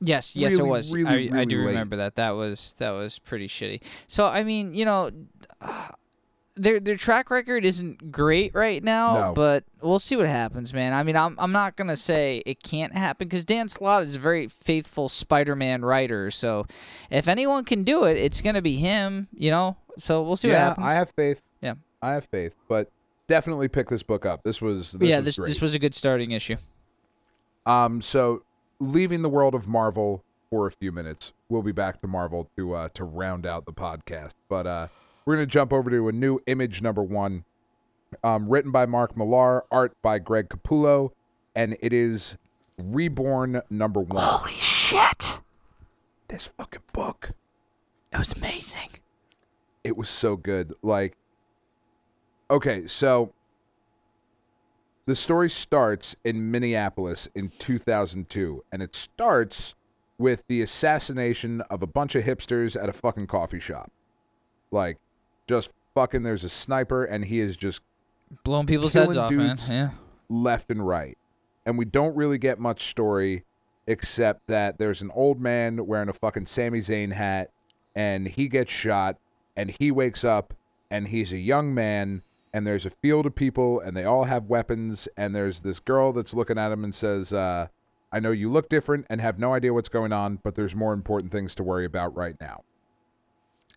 [0.00, 0.92] Yes, yes, it was.
[0.92, 1.68] really, I, I do late.
[1.68, 2.16] remember that.
[2.16, 3.82] That was that was pretty shitty.
[4.06, 5.10] So I mean, you know,
[6.56, 9.32] their their track record isn't great right now, No.
[9.34, 10.92] but we'll see what happens, man.
[10.92, 14.18] I mean, I'm I'm not gonna say it can't happen because Dan Slott is a
[14.18, 16.30] very faithful Spider-Man writer.
[16.30, 16.66] So
[17.10, 19.28] if anyone can do it, it's gonna be him.
[19.34, 19.76] You know.
[19.98, 20.86] So we'll see what yeah, happens.
[20.86, 21.42] I have faith.
[21.60, 21.74] Yeah.
[22.02, 22.90] I have faith, but
[23.26, 24.42] definitely pick this book up.
[24.42, 25.48] This was this yeah, was this great.
[25.48, 26.56] this was a good starting issue.
[27.66, 28.42] Um, so
[28.78, 32.74] leaving the world of Marvel for a few minutes, we'll be back to Marvel to
[32.74, 34.34] uh, to round out the podcast.
[34.48, 34.88] But uh,
[35.24, 37.44] we're gonna jump over to a new image number one,
[38.22, 41.10] um, written by Mark Millar, art by Greg Capullo,
[41.54, 42.36] and it is
[42.76, 44.22] Reborn number one.
[44.22, 45.40] Holy shit!
[46.28, 47.30] This fucking book,
[48.12, 48.90] It was amazing.
[49.84, 50.74] it was so good.
[50.82, 51.16] Like,
[52.50, 53.32] okay, so
[55.06, 59.74] the story starts in Minneapolis in 2002, and it starts
[60.18, 63.92] with the assassination of a bunch of hipsters at a fucking coffee shop.
[64.70, 64.98] Like,
[65.48, 67.80] just fucking, there's a sniper, and he is just
[68.42, 69.58] Blowing people's heads off, man.
[69.68, 69.90] Yeah.
[70.28, 71.16] left and right.
[71.66, 73.44] And we don't really get much story
[73.86, 77.50] except that there's an old man wearing a fucking Sami Zayn hat
[77.94, 79.18] and he gets shot
[79.56, 80.54] and he wakes up
[80.90, 84.46] and he's a young man and there's a field of people and they all have
[84.46, 87.66] weapons and there's this girl that's looking at him and says uh
[88.10, 90.92] I know you look different and have no idea what's going on, but there's more
[90.92, 92.62] important things to worry about right now.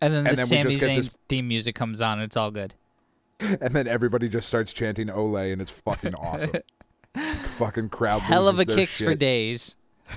[0.00, 2.50] And then And the then Sami Zayn's this- theme music comes on, and it's all
[2.50, 2.74] good.
[3.40, 6.50] And then everybody just starts chanting Olay and it's fucking awesome.
[7.56, 9.76] fucking crowd Hell of a kicks for days.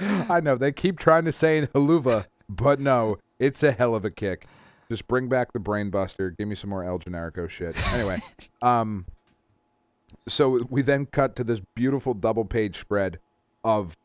[0.00, 4.04] I know they keep trying to say in Helluva, but no, it's a hell of
[4.04, 4.46] a kick.
[4.90, 6.30] Just bring back the brain buster.
[6.30, 7.74] Give me some more El Generico shit.
[7.94, 8.18] Anyway,
[8.60, 9.06] um,
[10.26, 13.18] so we then cut to this beautiful double page spread
[13.64, 13.96] of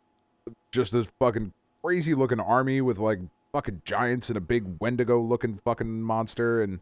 [0.71, 1.53] just this fucking
[1.85, 3.19] crazy looking army with like
[3.53, 6.63] fucking giants and a big Wendigo looking fucking monster.
[6.63, 6.79] And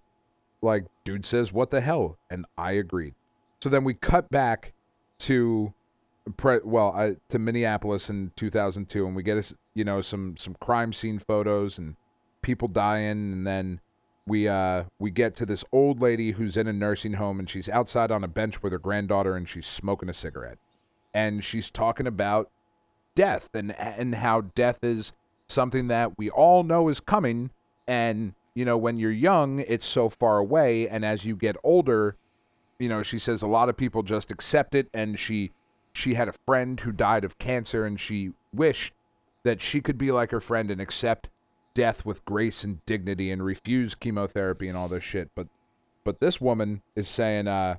[0.61, 2.17] like dude says what the hell?
[2.29, 3.13] And I agreed.
[3.61, 4.71] So then we cut back
[5.19, 5.73] to
[6.37, 10.55] pre- well I, to Minneapolis in 2002 and we get us you know some some
[10.61, 11.97] crime scene photos and
[12.41, 13.33] people dying.
[13.33, 13.81] And then
[14.25, 17.67] we uh we get to this old lady who's in a nursing home and she's
[17.67, 20.59] outside on a bench with her granddaughter and she's smoking a cigarette.
[21.13, 22.49] And she's talking about
[23.15, 25.13] death and and how death is
[25.47, 27.51] something that we all know is coming.
[27.87, 30.87] And you know when you're young it's so far away.
[30.87, 32.15] And as you get older
[32.79, 34.89] you know she says a lot of people just accept it.
[34.93, 35.51] And she
[35.93, 38.93] she had a friend who died of cancer and she wished
[39.43, 41.29] that she could be like her friend and accept
[41.73, 45.29] death with grace and dignity and refuse chemotherapy and all this shit.
[45.35, 45.47] But
[46.03, 47.75] but this woman is saying uh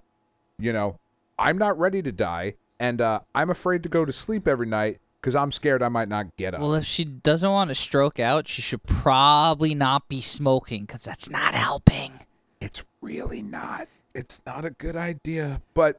[0.59, 0.99] you know
[1.39, 5.01] i'm not ready to die and uh i'm afraid to go to sleep every night
[5.25, 6.61] because i'm scared i might not get up.
[6.61, 11.03] Well, if she doesn't want to stroke out, she should probably not be smoking because
[11.03, 12.21] that's not helping.
[12.61, 13.89] it's really not.
[14.15, 15.63] It's not a good idea.
[15.73, 15.99] But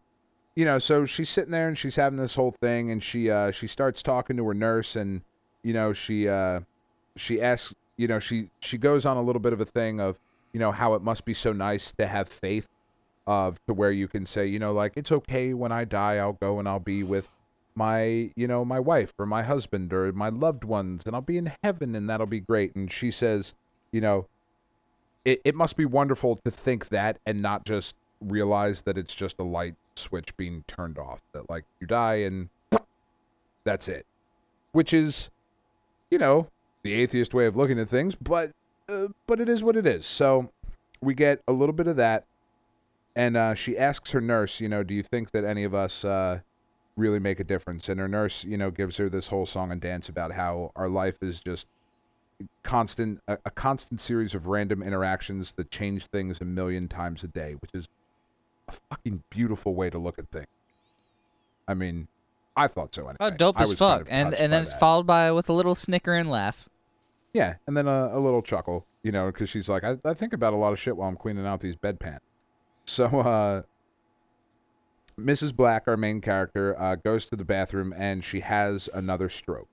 [0.55, 3.49] you know so she's sitting there and she's having this whole thing and she uh
[3.49, 5.21] she starts talking to her nurse and
[5.63, 6.61] you know she uh
[7.17, 10.19] she asks you know she she goes on a little bit of a thing of
[10.53, 12.69] you know how it must be so nice to have faith
[13.27, 15.53] of to where you can say you know like it's okay.
[15.53, 17.29] When i die i'll go and i'll be with
[17.75, 21.37] my you know my wife or my husband or my loved ones and i'll be
[21.37, 22.75] in heaven and that'll be great.
[22.75, 23.53] And she says
[23.91, 24.27] you know
[25.25, 29.37] it, it must be wonderful to think that and not just realize that it's just
[29.39, 32.49] a light switch being turned off that like you die and
[33.63, 34.05] that's it.
[34.71, 35.29] Which is
[36.09, 36.47] you know
[36.83, 38.51] the atheist way of looking at things but
[38.87, 40.05] uh, but it is what it is.
[40.05, 40.49] So
[41.01, 42.25] we get a little bit of that.
[43.17, 46.05] And uh, she asks her nurse you know do you think that any of us
[46.05, 46.39] uh,
[46.97, 49.81] really make a difference and her nurse you know gives her this whole song and
[49.81, 51.67] dance about how our life is just
[52.63, 57.27] constant a, a constant series of random interactions that change things a million times a
[57.27, 57.87] day which is
[58.69, 60.47] a fucking beautiful way to look at things
[61.67, 62.07] i mean
[62.55, 63.17] i thought so anyway.
[63.19, 64.01] Oh, dope I as was kind fuck.
[64.07, 64.79] of and and then it's that.
[64.79, 66.69] followed by with a little snicker and laugh.
[67.33, 70.31] Yeah, and then a, a little chuckle, you know, because she's like, I, I think
[70.31, 72.19] about a lot of shit while I'm cleaning out these bedpans.
[72.85, 73.63] So, uh,
[75.19, 75.55] Mrs.
[75.55, 79.69] Black, our main character, uh, goes to the bathroom and she has another stroke.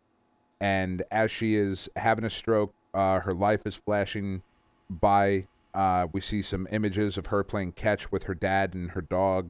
[0.61, 4.43] And as she is having a stroke, uh, her life is flashing
[4.89, 5.47] by.
[5.75, 9.49] Uh, we see some images of her playing catch with her dad and her dog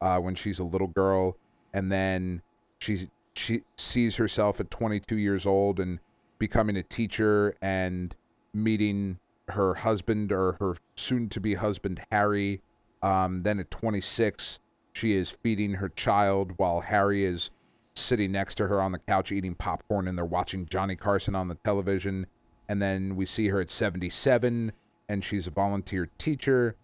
[0.00, 1.36] uh, when she's a little girl,
[1.72, 2.42] and then
[2.80, 6.00] she she sees herself at 22 years old and
[6.38, 8.14] becoming a teacher and
[8.52, 12.60] meeting her husband or her soon-to-be husband Harry.
[13.02, 14.58] Um, then at 26,
[14.92, 17.50] she is feeding her child while Harry is
[17.94, 21.48] sitting next to her on the couch eating popcorn, and they're watching Johnny Carson on
[21.48, 22.26] the television.
[22.68, 24.72] And then we see her at 77,
[25.08, 26.76] and she's a volunteer teacher.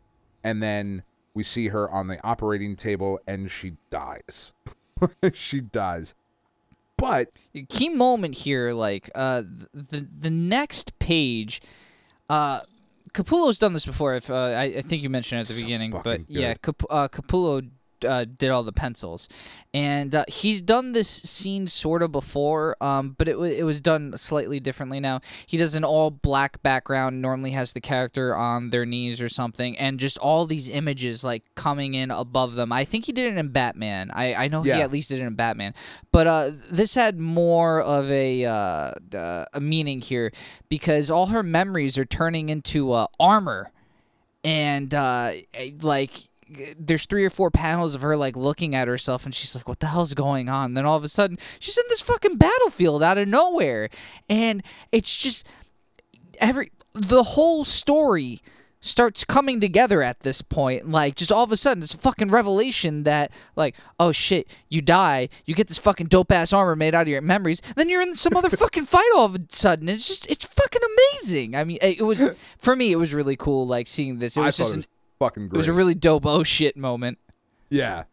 [0.43, 1.03] And then
[1.35, 4.53] we see her on the operating table, and she dies.
[5.33, 6.15] she dies.
[6.97, 7.29] But
[7.69, 9.43] key moment here like uh
[9.75, 11.61] the the next page
[12.31, 12.61] uh
[13.13, 15.63] Capullo's done this before if uh, I, I think you mentioned it at the So
[15.63, 16.55] beginning but fucking yeah.
[16.55, 17.69] Cap- uh, Capullo
[18.05, 19.29] uh, did all the pencils.
[19.73, 23.81] And uh, he's done this scene sort of before um but it, wa it was
[23.81, 25.21] done slightly differently now.
[25.47, 29.77] He does an all black background normally has the character on their knees or something
[29.79, 32.73] and just all these images like coming in above them.
[32.73, 34.11] I think he did it in Batman.
[34.13, 34.77] I I know Yeah.
[34.77, 35.75] he at least did it in Batman.
[36.13, 40.33] But uh, this had more of a uh, uh, a meaning here
[40.69, 43.71] because all her memories are turning into uh, armor,
[44.45, 45.33] and uh,
[45.83, 46.13] like
[46.79, 49.81] there's three or four panels of her like looking at herself, and she's like, "What
[49.81, 53.03] the hell's going on?" and then all of a sudden, she's in this fucking battlefield
[53.03, 53.89] out of nowhere,
[54.29, 55.49] and it's just
[56.41, 58.41] every the whole story
[58.81, 60.89] starts coming together at this point.
[60.89, 64.81] Like just all of a sudden it's a fucking revelation that like oh shit you
[64.81, 65.29] die.
[65.45, 67.61] You get this fucking dope ass armor made out of your memories.
[67.75, 69.89] Then you're in some other fucking fight all of a sudden.
[69.89, 71.57] It's just it's fucking amazing.
[71.57, 74.37] I mean it was for me it was really cool like seeing this.
[74.37, 74.89] It I was thought just it an, was
[75.19, 77.19] fucking it was a really dope oh shit moment
[77.71, 78.05] Yeah.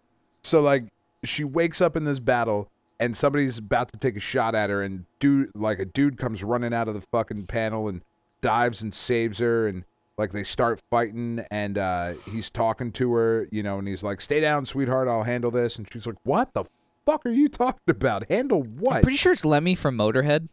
[0.44, 0.86] So like
[1.24, 4.82] she wakes up in this battle and somebody's about to take a shot at her
[4.82, 8.02] and dude like a dude comes running out of the fucking panel and
[8.42, 9.84] dives and saves her and
[10.18, 14.22] like they start fighting and uh he's talking to her, you know, and he's like,
[14.22, 16.66] "Stay down, sweetheart, I'll handle this." And she's like, "What the
[17.06, 18.30] fuck are you talking about?
[18.30, 20.50] Handle what?" I'm pretty sure it's lemmy from motorhead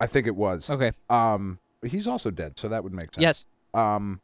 [0.00, 0.68] I think it was.
[0.68, 3.22] okay Um he's also dead, so that would make sense.
[3.22, 4.20] yes Um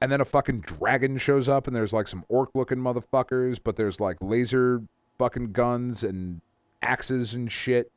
[0.00, 3.76] and then a fucking dragon shows up and there's like some orc looking motherfuckers but
[3.76, 4.82] there's like laser
[5.18, 6.40] fucking guns and
[6.82, 7.90] axes and shit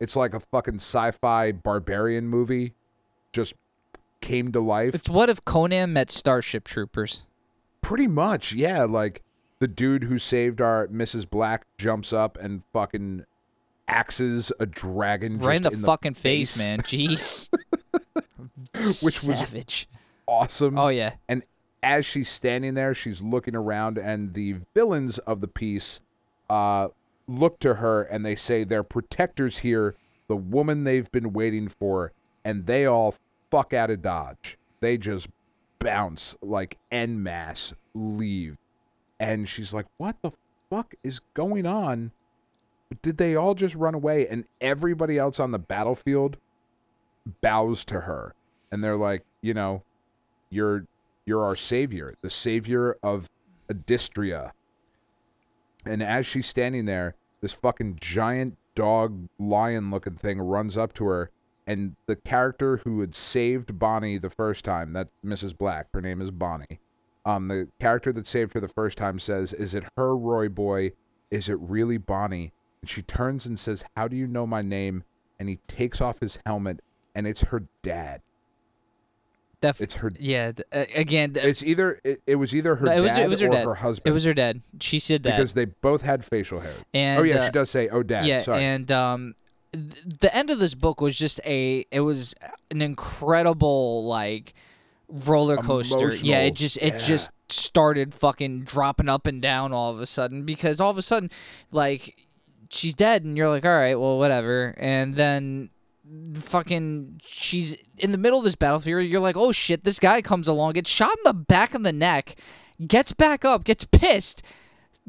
[0.00, 2.74] it's like a fucking sci-fi barbarian movie
[3.32, 3.54] just
[4.20, 7.26] came to life It's what if Conan met Starship Troopers?
[7.80, 9.22] pretty much yeah like
[9.60, 13.24] the dude who saved our mrs black jumps up and fucking
[13.86, 16.78] axes a dragon right in just the fucking face, man.
[16.80, 17.50] Jeez.
[19.04, 19.86] Which was- savage.
[20.26, 21.14] Awesome Oh yeah.
[21.28, 21.44] And
[21.84, 26.00] as she's standing there, she's looking around, and the villains of the piece
[26.48, 26.88] uh,
[27.28, 29.94] look to her and they say, They're protectors here,
[30.26, 32.12] the woman they've been waiting for,
[32.44, 33.14] and they all
[33.50, 34.56] fuck out of Dodge.
[34.80, 35.28] They just
[35.78, 38.56] bounce like en masse, leave.
[39.20, 40.32] And she's like, What the
[40.70, 42.12] fuck is going on?
[43.02, 44.26] Did they all just run away?
[44.26, 46.38] And everybody else on the battlefield
[47.42, 48.34] bows to her.
[48.72, 49.82] And they're like, You know,
[50.54, 50.86] you're
[51.26, 53.30] you're our savior, the savior of
[53.68, 54.52] Adystria.
[55.86, 61.04] And as she's standing there, this fucking giant dog lion looking thing runs up to
[61.06, 61.30] her
[61.66, 65.56] and the character who had saved Bonnie the first time, that's Mrs.
[65.56, 66.80] Black, her name is Bonnie.
[67.24, 70.92] Um the character that saved her the first time says, "Is it her Roy boy?
[71.30, 72.52] Is it really Bonnie?"
[72.82, 75.04] And she turns and says, "How do you know my name?"
[75.38, 76.80] And he takes off his helmet
[77.14, 78.20] and it's her dad.
[79.64, 80.52] Def- It's her yeah.
[80.72, 83.28] uh, again, th- it's either it, it was either her no, it was dad it
[83.28, 83.64] was her or dad.
[83.64, 84.10] her husband.
[84.10, 84.60] It was her dad.
[84.80, 85.36] She said that.
[85.36, 86.74] because they both had facial hair.
[86.92, 88.62] and oh yeah, uh, she does say, "Oh dad." yeah, Sorry.
[88.62, 89.34] and um,
[89.72, 91.84] th- the end of this book was just a.
[91.90, 92.34] It was
[92.70, 94.54] an incredible like
[95.08, 96.14] roller coaster.
[96.14, 96.98] Yeah, it just it yeah.
[96.98, 101.02] just started fucking dropping up and down all of a sudden because all of a
[101.02, 101.30] sudden,
[101.70, 102.16] like,
[102.70, 105.70] she's dead, and you're like, all right, well, whatever, and then.
[106.34, 109.04] Fucking, she's in the middle of this battlefield.
[109.04, 111.92] You're like, oh shit, this guy comes along, gets shot in the back of the
[111.92, 112.36] neck,
[112.86, 114.42] gets back up, gets pissed,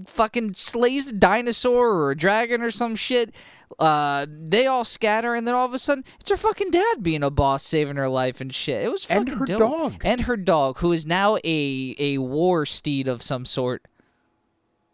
[0.06, 3.34] fucking slays a dinosaur or a dragon or some shit.
[3.78, 7.24] Uh, they all scatter, and then all of a sudden, it's her fucking dad being
[7.24, 8.86] a boss, saving her life and shit.
[8.86, 9.60] It was And fucking her dope.
[9.60, 10.02] dog.
[10.06, 13.86] and her dog, who is now a a war steed of some sort.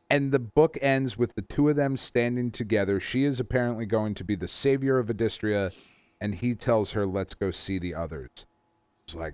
[0.10, 3.00] and the book ends with the two of them standing together.
[3.00, 5.74] She is apparently going to be the savior of Adystria,
[6.22, 8.30] and he tells her, "Let's go see the others."
[9.06, 9.34] It's like,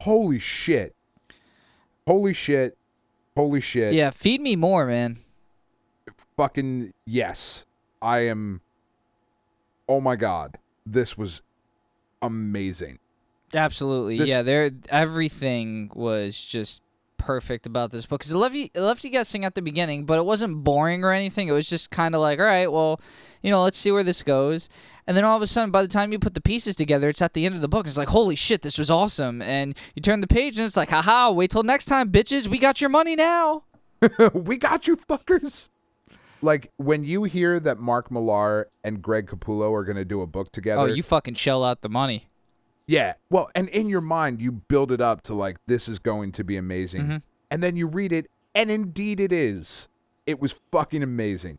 [0.00, 0.94] holy shit,
[2.06, 2.76] holy shit,
[3.36, 3.94] holy shit.
[3.94, 5.18] Yeah, feed me more, man.
[6.36, 7.64] fucking yes.
[8.02, 8.60] I am.
[9.88, 11.40] Oh my god, this was
[12.20, 12.98] amazing.
[13.54, 14.42] Absolutely, This- yeah.
[14.42, 16.82] There, everything was just
[17.24, 20.04] perfect about this book because it left you it left you guessing at the beginning,
[20.04, 21.48] but it wasn't boring or anything.
[21.48, 23.00] It was just kind of like, all right, well,
[23.42, 24.68] you know, let's see where this goes.
[25.06, 27.22] And then all of a sudden, by the time you put the pieces together, it's
[27.22, 27.86] at the end of the book.
[27.86, 29.42] It's like, holy shit, this was awesome.
[29.42, 32.46] And you turn the page, and it's like, haha, wait till next time, bitches.
[32.46, 33.64] We got your money now.
[34.34, 35.70] we got you fuckers.
[36.42, 40.26] Like when you hear that Mark Millar and Greg Capullo are going to do a
[40.26, 40.82] book oh, together.
[40.82, 42.28] Oh, you fucking shell out the money.
[42.86, 43.14] Yeah.
[43.30, 46.44] Well, and in your mind, you build it up to like, this is going to
[46.44, 47.02] be amazing.
[47.02, 47.16] Mm-hmm.
[47.50, 49.88] And then you read it, and indeed it is.
[50.26, 51.58] It was fucking amazing.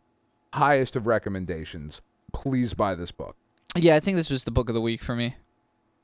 [0.54, 2.02] Highest of recommendations.
[2.32, 3.36] Please buy this book.
[3.74, 5.36] Yeah, I think this was the book of the week for me.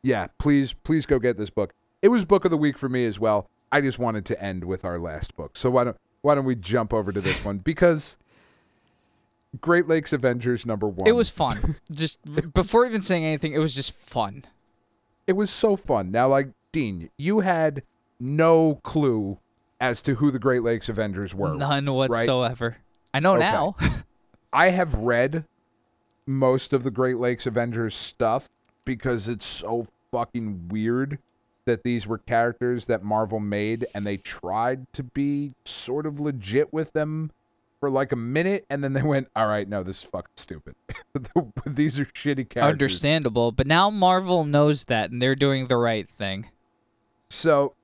[0.02, 1.74] Yeah, please, please go get this book.
[2.00, 3.48] It was book of the week for me as well.
[3.70, 5.56] I just wanted to end with our last book.
[5.56, 7.58] So why don't why don't we jump over to this one?
[7.58, 8.16] Because
[9.60, 11.08] Great Lakes Avengers number one.
[11.08, 11.76] It was fun.
[11.90, 12.20] just
[12.52, 14.44] before even saying anything, it was just fun.
[15.26, 16.10] It was so fun.
[16.10, 17.82] Now, like Dean, you had
[18.18, 19.38] no clue
[19.80, 21.54] as to who the Great Lakes Avengers were.
[21.54, 22.76] None whatsoever.
[23.12, 23.40] I know Okay.
[23.50, 23.76] now.
[24.52, 25.44] I have read
[26.26, 28.48] most of the Great Lakes Avengers stuff
[28.84, 31.18] because it's so fucking weird
[31.64, 36.72] that these were characters that Marvel made and they tried to be sort of legit
[36.72, 37.30] with them
[37.82, 40.76] for like a minute and then they went, all right, no, this is fucking stupid.
[41.66, 42.62] these are shitty characters.
[42.62, 46.48] Understandable, but now Marvel knows that and they're doing the right thing.
[47.28, 47.74] So,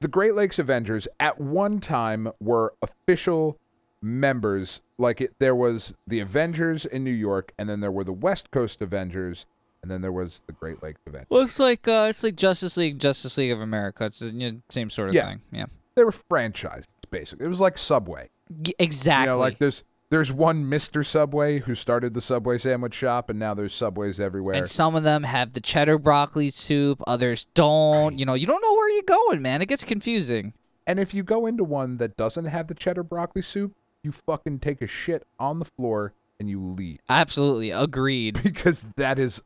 [0.00, 3.58] the Great Lakes Avengers at one time were official
[4.02, 4.82] members.
[4.98, 8.50] Like it, there was the Avengers in New York, and then there were the West
[8.50, 9.46] Coast Avengers,
[9.80, 11.28] and then there was the Great Lakes Avengers.
[11.30, 14.04] Well, it's like uh, it's like Justice League, Justice League of America.
[14.04, 15.28] It's the you know, same sort of Yeah.
[15.30, 15.40] thing.
[15.50, 17.46] Yeah, They were franchises, basically.
[17.46, 18.28] It was like Subway.
[18.78, 19.26] Exactly.
[19.26, 23.38] You know, like there's there's one Mister Subway who started the Subway sandwich shop, and
[23.38, 24.54] now there's Subways everywhere.
[24.54, 27.02] and some of them have the cheddar broccoli soup.
[27.06, 28.18] Others don't.
[28.18, 29.62] You know, you don't know where you're going, man.
[29.62, 30.52] It gets confusing.
[30.86, 34.60] And if you go into one that doesn't have the cheddar broccoli soup, you fucking
[34.60, 36.98] take a shit on the floor and you leave.
[37.08, 38.40] Absolutely agreed.
[38.42, 39.42] because that is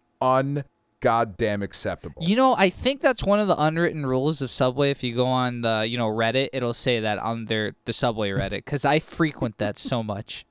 [1.01, 2.23] goddamn acceptable.
[2.23, 4.91] You know, I think that's one of the unwritten rules of Subway.
[4.91, 8.31] If you go on the, you know, Reddit, it'll say that on their the Subway
[8.31, 10.45] Reddit because I frequent that so much.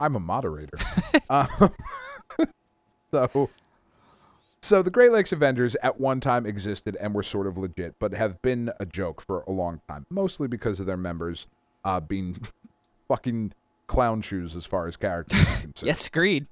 [0.00, 0.78] I'm a moderator.
[1.28, 1.48] um,
[3.10, 3.50] so,
[4.60, 8.12] so the Great Lakes Avengers at one time existed and were sort of legit, but
[8.12, 11.46] have been a joke for a long time, mostly because of their members
[11.84, 12.38] uh, being
[13.08, 13.52] fucking
[13.86, 15.74] clown shoes as far as characters are concerned.
[15.82, 16.46] Yes, agreed.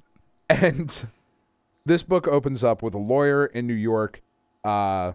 [0.48, 1.07] And
[1.87, 4.20] this book opens up with a lawyer in New York.
[4.64, 5.12] Uh,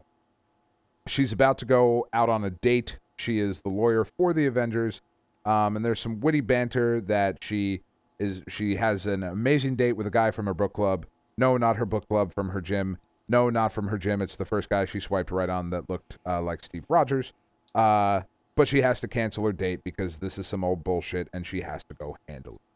[1.06, 2.98] she's about to go out on a date.
[3.18, 5.02] She is the lawyer for the Avengers.
[5.46, 7.82] Um, and there's some witty banter that she
[8.20, 8.42] is.
[8.48, 11.06] She has an amazing date with a guy from her book club.
[11.38, 12.98] No, not her book club, from her gym.
[13.28, 14.22] No, not from her gym.
[14.22, 17.34] It's the first guy she swiped right on that looked uh, like Steve Rogers.
[17.76, 18.22] Uh,
[18.56, 21.62] but she has to cancel her date because this is some old bullshit, and she
[21.62, 22.71] has to go handle it.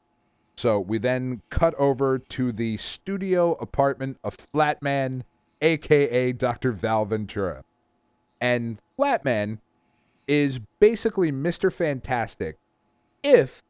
[0.55, 5.23] So we then cut over to the studio apartment of Flatman,
[5.61, 6.71] aka Dr.
[6.71, 7.63] Val Ventura.
[8.39, 9.59] And Flatman
[10.27, 11.71] is basically Mr.
[11.71, 12.57] Fantastic
[13.21, 13.61] if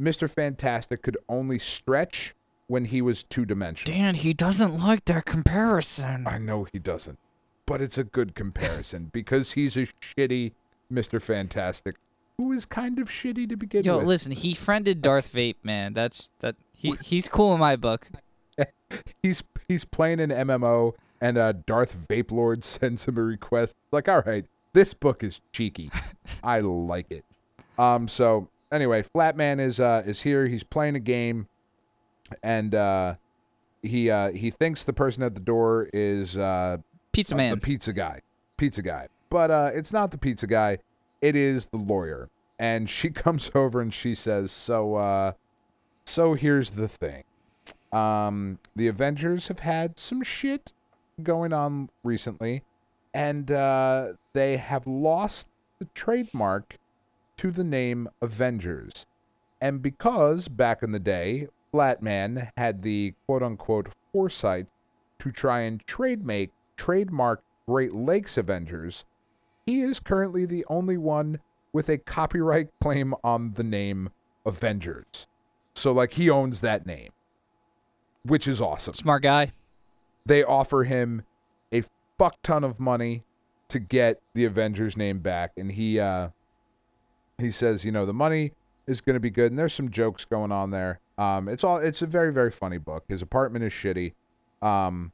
[0.00, 0.28] Mr.
[0.28, 2.34] Fantastic could only stretch
[2.66, 3.96] when he was two dimensional.
[3.96, 6.26] Dan, he doesn't like that comparison.
[6.26, 7.18] I know he doesn't,
[7.66, 10.52] but it's a good comparison because he's a shitty
[10.92, 11.20] Mr.
[11.20, 11.96] Fantastic
[12.38, 14.02] who is kind of shitty to begin Yo, with.
[14.02, 15.92] Yo, listen, he friended Darth Vape, man.
[15.92, 16.56] That's that.
[16.76, 18.08] He he's cool in my book.
[19.22, 23.74] he's he's playing an MMO and uh, Darth Vape Lord sends him a request.
[23.90, 25.90] Like, all right, this book is cheeky.
[26.44, 27.24] I like it.
[27.78, 28.08] Um.
[28.08, 30.46] So anyway, Flatman is uh is here.
[30.46, 31.48] He's playing a game,
[32.42, 33.14] and uh,
[33.82, 36.78] he uh he thinks the person at the door is uh
[37.12, 37.54] Pizza man.
[37.54, 38.20] the pizza guy,
[38.56, 39.08] pizza guy.
[39.30, 40.78] But uh, it's not the pizza guy.
[41.24, 42.28] It is the lawyer.
[42.58, 45.32] And she comes over and she says, "So, uh,
[46.04, 47.24] so here's the thing.
[47.92, 50.72] Um, the Avengers have had some shit
[51.22, 52.62] going on recently,
[53.14, 55.48] and uh, they have lost
[55.78, 56.76] the trademark
[57.38, 59.06] to the name Avengers.
[59.60, 64.66] And because back in the day, Flatman had the quote unquote foresight
[65.20, 69.06] to try and trade make trademark Great Lakes Avengers,
[69.66, 71.40] he is currently the only one
[71.72, 74.10] with a copyright claim on the name
[74.46, 75.26] Avengers.
[75.74, 77.10] So like he owns that name,
[78.24, 78.94] which is awesome.
[78.94, 79.52] Smart guy.
[80.26, 81.22] They offer him
[81.72, 81.82] a
[82.18, 83.24] fuck ton of money
[83.68, 86.28] to get the Avengers name back and he uh
[87.38, 88.52] he says, you know, the money
[88.86, 91.00] is going to be good and there's some jokes going on there.
[91.18, 93.04] Um it's all it's a very very funny book.
[93.08, 94.12] His apartment is shitty.
[94.62, 95.12] Um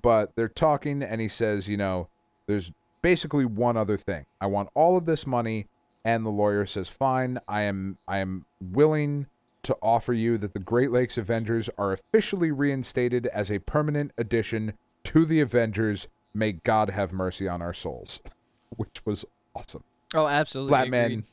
[0.00, 2.08] but they're talking and he says, you know,
[2.46, 2.70] there's
[3.02, 4.26] basically one other thing.
[4.40, 5.66] I want all of this money
[6.04, 9.26] and the lawyer says, "Fine, I am I am willing
[9.62, 14.74] to offer you that the Great Lakes Avengers are officially reinstated as a permanent addition
[15.04, 16.08] to the Avengers.
[16.32, 18.20] May God have mercy on our souls."
[18.76, 19.24] Which was
[19.54, 19.82] awesome.
[20.14, 20.72] Oh, absolutely.
[20.72, 21.24] Flatman, agreed.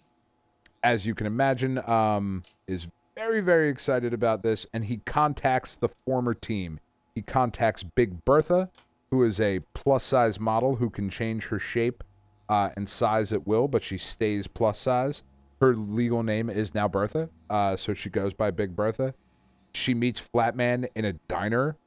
[0.84, 5.89] as you can imagine, um, is very, very excited about this, and he contacts the
[6.05, 6.80] former team.
[7.15, 8.70] He contacts Big Bertha,
[9.11, 12.03] who is a plus size model who can change her shape
[12.49, 15.23] uh, and size at will, but she stays plus size.
[15.59, 19.13] Her legal name is now Bertha, uh, so she goes by Big Bertha.
[19.73, 21.77] She meets Flatman in a diner.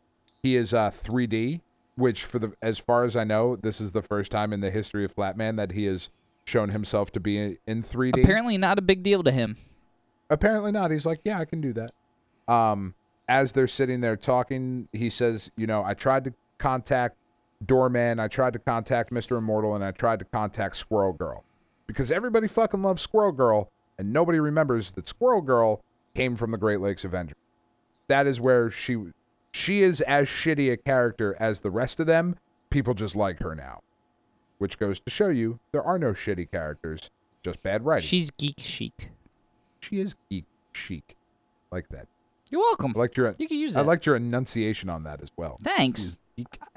[0.43, 1.61] He is uh, 3D,
[1.95, 4.71] which, for the as far as I know, this is the first time in the
[4.71, 6.09] history of Flatman that he has
[6.45, 8.23] shown himself to be in, in 3D.
[8.23, 9.57] Apparently, not a big deal to him.
[10.29, 10.91] Apparently not.
[10.91, 11.91] He's like, yeah, I can do that.
[12.53, 12.95] Um,
[13.29, 17.17] as they're sitting there talking, he says, you know, I tried to contact
[17.65, 19.37] Doorman, I tried to contact Mr.
[19.39, 21.45] Immortal, and I tried to contact Squirrel Girl.
[21.87, 25.83] Because everybody fucking loves Squirrel Girl, and nobody remembers that Squirrel Girl
[26.15, 27.37] came from the Great Lakes Avengers.
[28.09, 28.97] That is where she
[29.53, 32.37] she is as shitty a character as the rest of them.
[32.71, 33.81] People just like her now.
[34.59, 37.11] Which goes to show you there are no shitty characters,
[37.43, 38.07] just bad writing.
[38.07, 39.11] She's geek chic.
[39.81, 41.17] she is geek chic.
[41.71, 42.07] Like that.
[42.51, 42.93] You're welcome.
[42.97, 43.81] I liked your you can use that.
[43.81, 45.57] I liked your enunciation on that as well.
[45.63, 46.15] Thanks.
[46.15, 46.21] Hmm.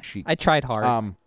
[0.02, 0.26] Chic.
[0.28, 0.86] I tried hard.
[0.86, 1.18] Um.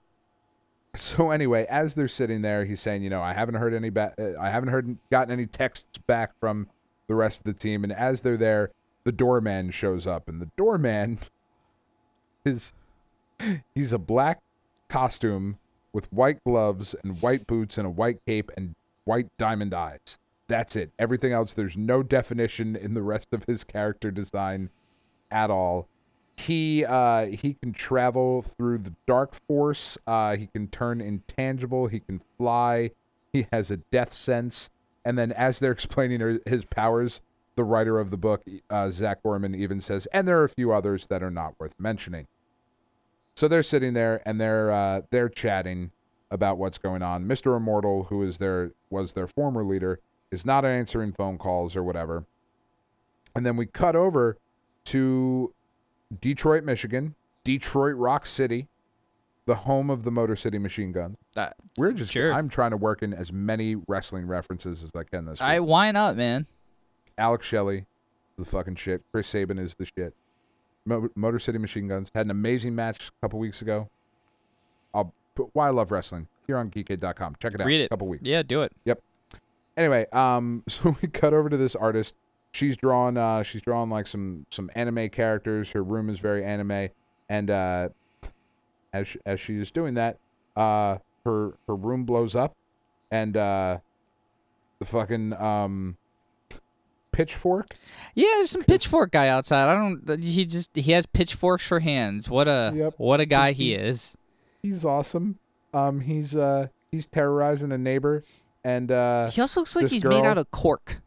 [0.94, 4.14] So anyway, as they're sitting there, he's saying, you know, I haven't heard any ba-
[4.18, 6.68] uh, I haven't heard gotten any texts back from
[7.06, 7.84] the rest of the team.
[7.84, 8.70] And as they're there,
[9.04, 11.18] the doorman shows up, and the doorman
[12.44, 12.72] is
[13.74, 14.40] he's a black
[14.88, 15.58] costume
[15.92, 18.74] with white gloves and white boots and a white cape and
[19.04, 20.18] white diamond eyes.
[20.48, 20.92] That's it.
[20.98, 24.70] Everything else, there's no definition in the rest of his character design
[25.30, 25.88] at all.
[26.36, 29.98] He uh he can travel through the dark force.
[30.06, 32.90] Uh he can turn intangible, he can fly.
[33.32, 34.70] He has a death sense.
[35.04, 37.20] And then as they're explaining his powers,
[37.56, 40.72] the writer of the book, uh, Zac Gorman, even says, and there are a few
[40.72, 42.26] others that are not worth mentioning.
[43.34, 45.90] So they're sitting there and they're uh, they're chatting
[46.30, 47.26] about what's going on.
[47.26, 51.82] Mister Immortal, who is their was their former leader, is not answering phone calls or
[51.82, 52.24] whatever.
[53.34, 54.38] And then we cut over
[54.86, 55.52] to
[56.20, 58.68] Detroit, Michigan, Detroit Rock City,
[59.46, 61.16] the home of the Motor City Machine Guns.
[61.36, 62.32] Uh, We're just Sure.
[62.32, 65.42] I'm trying to work in as many wrestling references as I can this week.
[65.48, 66.46] I why not, man?
[67.18, 67.86] Alex Shelley,
[68.36, 69.02] the fucking shit.
[69.12, 70.14] Chris Sabin is the shit.
[70.84, 73.88] Mo- Motor City Machine Guns had an amazing match a couple weeks ago.
[74.94, 77.36] I'll put why I love wrestling here on geekade.com.
[77.40, 77.66] Check it out.
[77.66, 77.84] Read it.
[77.86, 78.24] A couple weeks.
[78.24, 78.72] Yeah, do it.
[78.84, 79.00] Yep.
[79.76, 82.14] Anyway, um, so we cut over to this artist.
[82.56, 83.18] She's drawn.
[83.18, 85.72] Uh, she's drawn like some some anime characters.
[85.72, 86.88] Her room is very anime,
[87.28, 87.88] and uh,
[88.94, 90.18] as she, as she is doing that,
[90.56, 90.96] uh,
[91.26, 92.54] her her room blows up,
[93.10, 93.78] and uh,
[94.78, 95.98] the fucking um,
[97.12, 97.76] pitchfork.
[98.14, 99.68] Yeah, there's some pitchfork guy outside.
[99.68, 100.22] I don't.
[100.22, 102.30] He just he has pitchforks for hands.
[102.30, 102.94] What a Yep.
[102.96, 104.16] what a guy he is.
[104.62, 105.38] He's awesome.
[105.74, 108.22] Um, he's uh he's terrorizing a neighbor,
[108.64, 111.02] and uh, He also looks like he's made out of cork.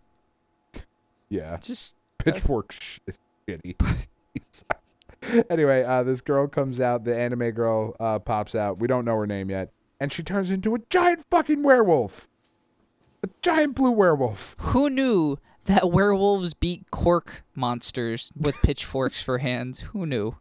[1.29, 2.99] Yeah, Just pitchfork sh-
[3.47, 3.75] shitty.
[5.49, 7.03] anyway, uh, this girl comes out.
[7.03, 8.79] The anime girl uh, pops out.
[8.79, 12.29] We don't know her name yet, and she turns into a giant fucking werewolf,
[13.23, 14.55] a giant blue werewolf.
[14.59, 19.81] who knew that werewolves beat cork monsters with pitchforks for hands?
[19.81, 20.37] Who knew?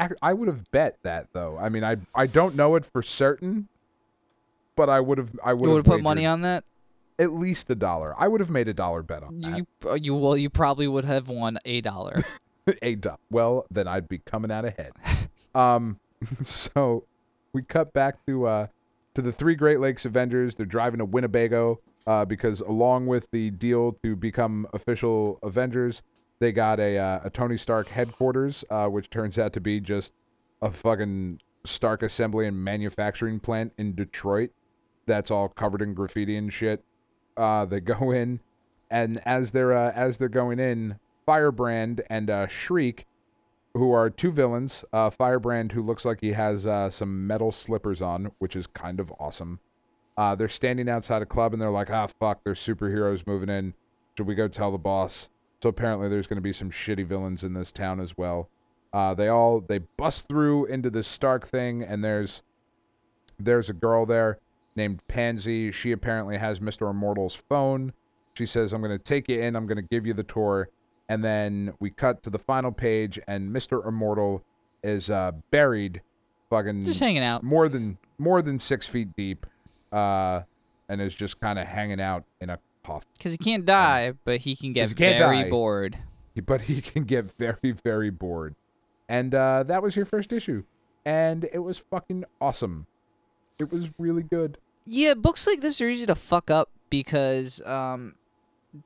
[0.00, 1.56] Ac- I would have bet that though.
[1.58, 3.68] I mean, I I don't know it for certain,
[4.74, 6.64] but I would have I would You would have have put money on that.
[7.18, 8.14] At least a dollar.
[8.18, 9.58] I would have made a dollar bet on that.
[9.58, 12.16] You uh, you well you probably would have won a dollar.
[12.82, 13.18] a dollar.
[13.30, 14.92] Well, then I'd be coming out ahead.
[15.54, 16.00] um,
[16.42, 17.04] so
[17.52, 18.66] we cut back to uh
[19.14, 20.56] to the three Great Lakes Avengers.
[20.56, 26.02] They're driving to Winnebago uh, because along with the deal to become official Avengers,
[26.40, 30.12] they got a uh, a Tony Stark headquarters, uh, which turns out to be just
[30.60, 34.50] a fucking Stark assembly and manufacturing plant in Detroit.
[35.06, 36.84] That's all covered in graffiti and shit.
[37.36, 38.40] Uh, they go in,
[38.90, 43.06] and as they're uh, as they're going in, Firebrand and uh, Shriek,
[43.74, 44.84] who are two villains.
[44.92, 49.00] Uh, Firebrand, who looks like he has uh, some metal slippers on, which is kind
[49.00, 49.60] of awesome.
[50.16, 53.74] Uh, they're standing outside a club and they're like, ah, fuck, there's superheroes moving in.
[54.16, 55.28] Should we go tell the boss?
[55.60, 58.48] So apparently there's going to be some shitty villains in this town as well.
[58.92, 62.44] Uh, they all they bust through into this Stark thing, and there's
[63.40, 64.38] there's a girl there
[64.76, 65.70] named Pansy.
[65.72, 66.90] She apparently has Mr.
[66.90, 67.92] Immortal's phone.
[68.34, 69.54] She says, I'm going to take you in.
[69.56, 70.68] I'm going to give you the tour.
[71.08, 73.86] And then we cut to the final page, and Mr.
[73.86, 74.42] Immortal
[74.82, 76.00] is uh, buried,
[76.50, 77.42] fucking Just hanging out.
[77.42, 79.44] more than more than six feet deep,
[79.92, 80.40] uh,
[80.88, 83.06] and is just kind of hanging out in a coffin.
[83.18, 85.50] Because he can't die, but he can get he can't very die.
[85.50, 85.98] bored.
[86.46, 88.54] But he can get very very bored.
[89.06, 90.64] And uh, that was your first issue,
[91.04, 92.86] and it was fucking awesome.
[93.60, 94.56] It was really good.
[94.86, 98.14] Yeah, books like this are easy to fuck up because um,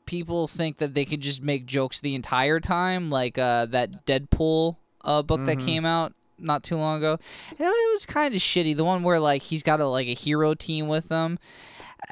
[0.06, 4.76] people think that they could just make jokes the entire time, like uh, that Deadpool
[5.04, 5.64] uh, book that Mhm.
[5.64, 7.18] came out not too long ago.
[7.58, 8.76] Know, it was kind of shitty.
[8.76, 11.38] The one where like he's got a like a hero team with them.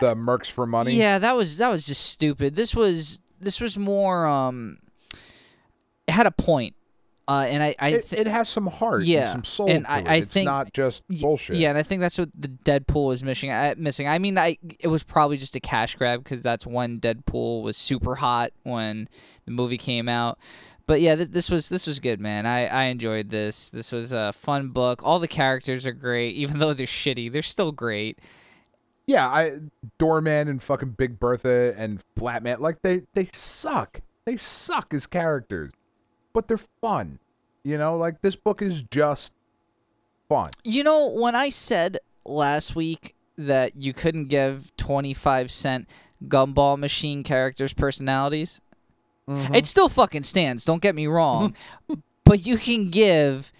[0.00, 0.92] The Mercs for Money.
[0.94, 2.54] Yeah, that was that was just stupid.
[2.56, 4.78] This was this was more um,
[6.06, 6.74] it had a point.
[7.28, 9.90] Uh, and I, I it, it has some heart, Yeah, and some soul and to
[9.90, 10.06] I- it.
[10.06, 11.56] I it's think- not just bullshit.
[11.56, 13.50] Yeah, and I think that's what the Deadpool is missing.
[13.50, 14.06] I, missing.
[14.06, 17.76] I mean, I it was probably just a cash grab because that's when Deadpool was
[17.76, 19.08] super hot when
[19.44, 20.38] the movie came out.
[20.86, 22.46] But yeah, this, this was this was good, man.
[22.46, 23.70] I, I enjoyed this.
[23.70, 25.04] This was a fun book.
[25.04, 27.32] All the characters are great, even though they're shitty.
[27.32, 28.20] They're still great.
[29.08, 29.26] yeah.
[29.28, 29.54] I
[29.98, 34.00] Doorman and fucking Big Bertha and Flatman, like they they suck.
[34.26, 35.72] They suck as characters,
[36.36, 37.18] but they're fun.
[37.64, 39.32] You know, like this book is just
[40.28, 40.50] fun.
[40.64, 45.88] You know, when I said last week that you couldn't give twenty five cent
[46.28, 48.60] gumball machine characters personalities,
[49.26, 49.54] mm-hmm.
[49.54, 50.66] It still fucking stands.
[50.66, 51.56] Don't get me wrong,
[52.24, 53.50] but you can give,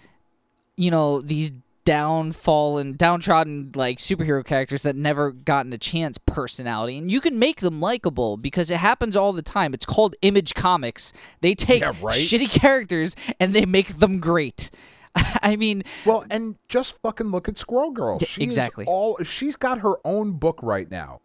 [0.75, 1.51] you know, these
[1.87, 7.61] downfallen, downtrodden like superhero characters that never gotten a chance personality, and you can make
[7.61, 9.73] them likable because it happens all the time.
[9.73, 11.13] It's called Image Comics.
[11.41, 12.15] They take Yeah, right?
[12.19, 14.69] shitty characters and they make them great.
[15.41, 18.19] I mean, Well, and just fucking look at Squirrel Girl.
[18.19, 18.85] She exactly.
[18.85, 21.21] all she's got her own book right now.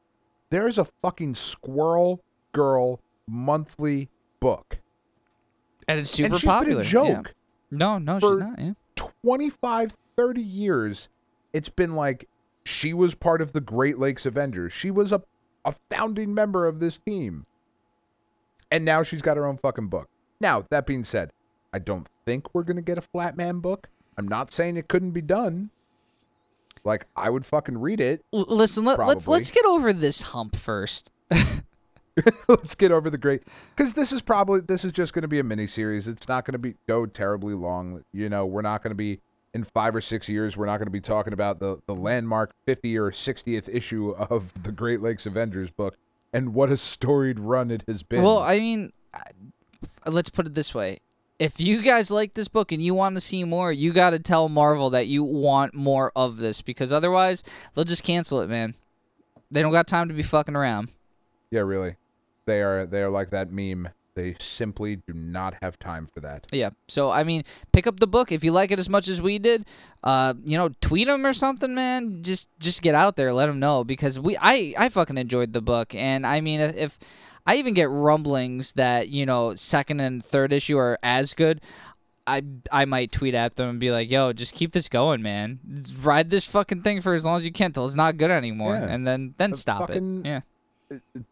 [0.50, 4.08] There's a fucking Squirrel Girl monthly
[4.40, 4.78] book.
[5.88, 6.76] and it's super and she's popular.
[6.76, 7.14] been a Yeah.
[7.16, 7.34] joke.
[7.70, 8.58] No, no, For- she's not.
[8.60, 8.72] Yeah.
[9.22, 11.08] 25, 30 years,
[11.52, 12.28] it's been like
[12.64, 14.72] she was part of the Great Lakes Avengers.
[14.72, 15.22] She was a,
[15.64, 17.46] a founding member of this team.
[18.70, 20.08] And now she's got her own fucking book.
[20.40, 21.30] Now, that being said,
[21.72, 23.88] I don't think we're going to get a Flatman book.
[24.16, 25.70] I'm not saying it couldn't be done.
[26.84, 28.24] Like I would fucking read it.
[28.32, 31.12] L- listen, let, let's let's get over this hump first.
[32.46, 33.42] Let's get over the great
[33.74, 36.06] because this is probably this is just going to be a mini series.
[36.06, 38.04] It's not going to be go terribly long.
[38.12, 39.20] You know, we're not going to be
[39.55, 40.57] in five or six years.
[40.57, 44.62] We're not going to be talking about the the landmark 50 or 60th issue of
[44.62, 45.96] the Great Lakes Avengers book
[46.32, 48.22] and what a storied run it has been.
[48.22, 48.92] Well, I mean,
[50.07, 50.98] let's put it this way.
[51.38, 54.18] If you guys like this book and you want to see more, you got to
[54.20, 57.42] tell Marvel that you want more of this because otherwise
[57.74, 58.74] they'll just cancel it, man.
[59.50, 60.90] They don't got time to be fucking around.
[61.50, 61.96] yeah, really,
[62.46, 63.88] they are they are like that meme.
[64.14, 66.46] They simply do not have time for that.
[66.52, 66.70] Yeah.
[66.88, 69.38] So I mean, pick up the book if you like it as much as we
[69.38, 69.64] did.
[70.04, 72.22] Uh, you know, tweet them or something, man.
[72.22, 75.62] Just just get out there, let them know because we I I fucking enjoyed the
[75.62, 76.98] book, and I mean if.
[77.44, 81.60] I even get rumblings that you know second and third issue are as good.
[82.24, 85.58] I I might tweet at them and be like, "Yo, just keep this going, man.
[86.02, 88.74] Ride this fucking thing for as long as you can till it's not good anymore,
[88.74, 88.86] Yeah.
[88.90, 90.42] and then then stop it." Yeah.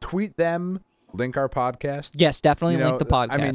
[0.00, 0.80] Tweet them,
[1.12, 2.10] link our podcast.
[2.14, 3.32] Yes, definitely You know, link the podcast.
[3.32, 3.54] I mean,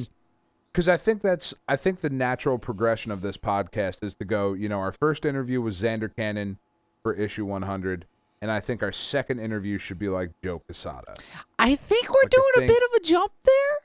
[0.72, 4.54] because I think that's I think the natural progression of this podcast is to go.
[4.54, 6.58] You know, our first interview was Zander Cannon
[7.04, 8.06] for issue 100,
[8.42, 11.14] and I think our second interview should be like Joe Quesada.
[11.60, 13.78] I think we're like doing a bit of a jump there.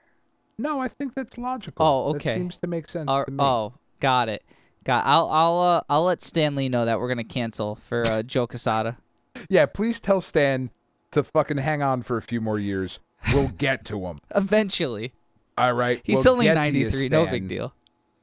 [0.58, 1.86] No, I think that's logical.
[1.86, 2.34] Oh, That okay.
[2.34, 3.38] seems to make sense Or- to me.
[3.40, 4.42] oh, got it.
[4.84, 5.06] Got.
[5.06, 8.96] I'll I'll uh, I'll let Stanley know that we're gonna cancel for uh, Joe Quesada.
[9.48, 10.70] Yeah, please tell Stan
[11.12, 12.98] to fucking hang on for a few more years.
[13.32, 14.18] We'll get to him.
[14.34, 15.12] Eventually,
[15.58, 16.00] All right.
[16.04, 17.08] he's we'll only you, 93.
[17.08, 17.74] No big deal.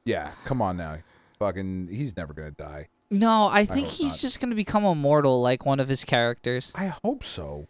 [0.04, 0.98] Yeah, come on now.
[1.38, 2.88] Fucking, he's never gonna die.
[3.10, 4.18] No, I think hope he's not.
[4.18, 6.72] just gonna become immortal like one of his characters.
[6.74, 7.68] I hope so.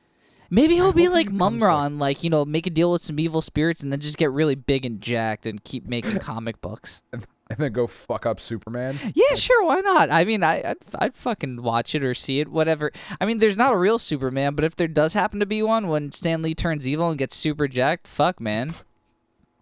[0.51, 3.03] Maybe he'll be hope he like becomes Mumm-Ra, like you know, make a deal with
[3.03, 6.61] some evil spirits and then just get really big and jacked and keep making comic
[6.61, 7.03] books.
[7.51, 8.99] And then go fuck up Superman.
[9.14, 10.11] Yeah, sure, why not?
[10.11, 12.92] I mean, I, I'd, I'd fucking watch it or see it, whatever.
[13.22, 15.88] I mean, there's not a real Superman, but if there does happen to be one
[15.88, 18.72] when Stan Lee turns evil and gets super jacked, fuck, man.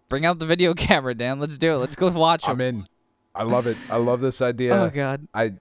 [0.09, 1.39] Bring out the video camera, Dan.
[1.39, 1.77] Let's do it.
[1.77, 2.51] Let's go watch him.
[2.51, 2.87] I'm in.
[3.33, 3.77] I love it.
[3.89, 4.75] I love this idea.
[4.75, 5.27] Oh God.
[5.33, 5.53] I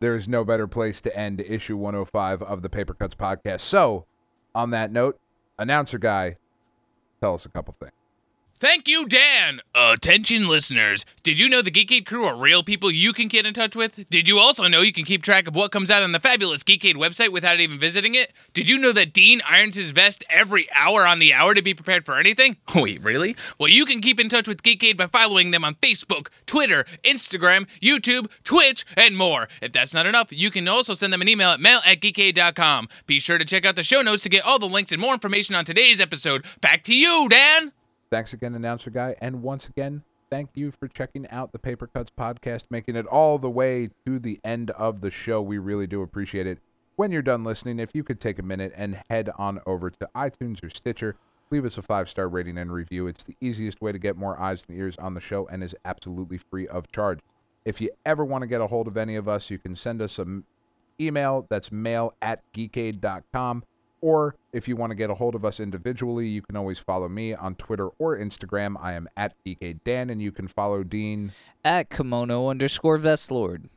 [0.00, 3.60] there is no better place to end issue 105 of the Paper Cuts podcast.
[3.60, 4.04] So,
[4.54, 5.18] on that note,
[5.58, 6.36] announcer guy,
[7.20, 7.92] tell us a couple things.
[8.62, 9.60] Thank you, Dan.
[9.74, 11.04] Attention, listeners.
[11.24, 14.08] Did you know the Geekade crew are real people you can get in touch with?
[14.08, 16.62] Did you also know you can keep track of what comes out on the fabulous
[16.62, 18.32] Geekade website without even visiting it?
[18.54, 21.74] Did you know that Dean irons his vest every hour on the hour to be
[21.74, 22.56] prepared for anything?
[22.76, 23.34] Wait, really?
[23.58, 27.66] Well, you can keep in touch with Geekade by following them on Facebook, Twitter, Instagram,
[27.80, 29.48] YouTube, Twitch, and more.
[29.60, 32.86] If that's not enough, you can also send them an email at mail at geekade.com.
[33.08, 35.14] Be sure to check out the show notes to get all the links and more
[35.14, 36.46] information on today's episode.
[36.60, 37.72] Back to you, Dan.
[38.12, 39.16] Thanks again, announcer guy.
[39.22, 43.38] And once again, thank you for checking out the Paper Cuts podcast, making it all
[43.38, 45.40] the way to the end of the show.
[45.40, 46.58] We really do appreciate it.
[46.96, 50.10] When you're done listening, if you could take a minute and head on over to
[50.14, 51.16] iTunes or Stitcher,
[51.50, 53.06] leave us a five star rating and review.
[53.06, 55.74] It's the easiest way to get more eyes and ears on the show and is
[55.82, 57.20] absolutely free of charge.
[57.64, 60.02] If you ever want to get a hold of any of us, you can send
[60.02, 60.44] us an
[61.00, 63.64] email that's mail at geekade.com.
[64.02, 67.08] Or if you want to get a hold of us individually, you can always follow
[67.08, 68.76] me on Twitter or Instagram.
[68.78, 71.32] I am at geekadedan, and you can follow Dean.
[71.64, 73.68] At kimono underscore vestlord.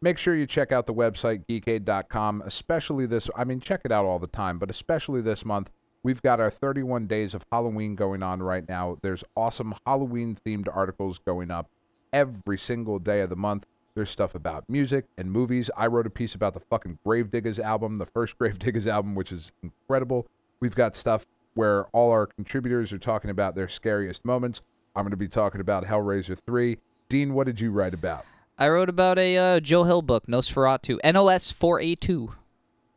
[0.00, 3.28] Make sure you check out the website geekade.com, especially this.
[3.36, 5.70] I mean, check it out all the time, but especially this month.
[6.04, 8.98] We've got our 31 days of Halloween going on right now.
[9.02, 11.68] There's awesome Halloween themed articles going up
[12.12, 13.66] every single day of the month.
[13.98, 15.72] There's stuff about music and movies.
[15.76, 19.50] I wrote a piece about the fucking Gravediggaz album, the first Gravediggaz album, which is
[19.60, 20.28] incredible.
[20.60, 24.62] We've got stuff where all our contributors are talking about their scariest moments.
[24.94, 26.76] I'm going to be talking about Hellraiser 3.
[27.08, 28.24] Dean, what did you write about?
[28.56, 32.34] I wrote about a uh, Joe Hill book, Nosferatu, NOS 4A2.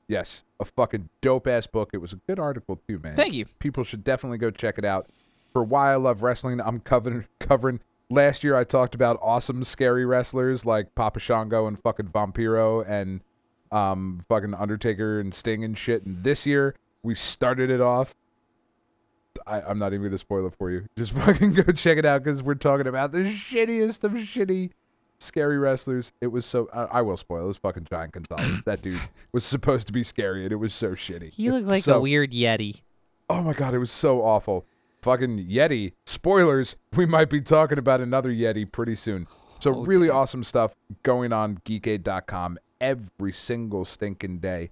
[0.08, 1.90] Yes, a fucking dope ass book.
[1.94, 3.16] It was a good article too, man.
[3.16, 3.46] Thank you.
[3.58, 5.08] People should definitely go check it out.
[5.52, 7.80] For why I love wrestling, I'm covering covering.
[8.12, 13.22] Last year I talked about awesome scary wrestlers like Papa Shango and fucking Vampiro and
[13.72, 16.04] um fucking Undertaker and Sting and shit.
[16.06, 18.14] And this year we started it off.
[19.48, 20.86] I, I'm not even gonna spoil it for you.
[20.98, 24.72] Just fucking go check it out because we're talking about the shittiest of shitty
[25.20, 26.12] scary wrestlers.
[26.20, 26.68] It was so.
[26.74, 27.46] I, I will spoil.
[27.46, 28.62] It was fucking Giant Gonzalez.
[28.66, 29.00] that dude
[29.32, 31.34] was supposed to be scary, and it was so shitty.
[31.34, 32.82] He looked like So- a weird Yeti.
[33.30, 34.66] Oh my god, it was so awful.
[35.02, 35.94] Fucking Yeti.
[36.06, 36.76] Spoilers.
[36.96, 39.28] We might be talking about another Yeti pretty soon.
[39.60, 44.72] So Oh, really awesome stuff going on geekade.com every single stinking day.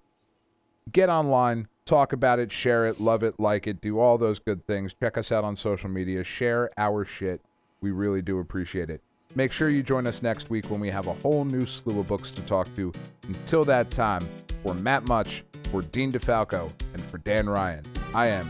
[0.91, 4.65] Get online, talk about it, share it, love it, like it, do all those good
[4.65, 4.95] things.
[4.95, 7.41] Check us out on social media, share our shit.
[7.81, 9.01] We really do appreciate it.
[9.35, 12.07] Make sure you join us next week when we have a whole new slew of
[12.07, 12.91] books to talk to.
[13.27, 14.27] Until that time,
[14.63, 17.83] for Matt Much, for Dean DeFalco, and for Dan Ryan,
[18.15, 18.49] I am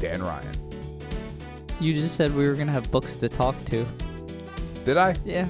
[0.00, 0.63] Dan Ryan.
[1.80, 3.86] You just said we were gonna have books to talk to.
[4.84, 5.16] Did I?
[5.24, 5.46] Yeah.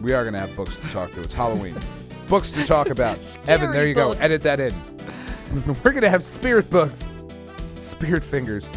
[0.00, 1.22] We are going to have books to talk to.
[1.22, 1.76] It's Halloween.
[2.28, 3.18] books to talk about.
[3.48, 4.18] Evan, there you books.
[4.18, 4.24] go.
[4.24, 4.74] Edit that in.
[5.84, 7.12] We're going to have spirit books.
[7.80, 8.70] Spirit fingers.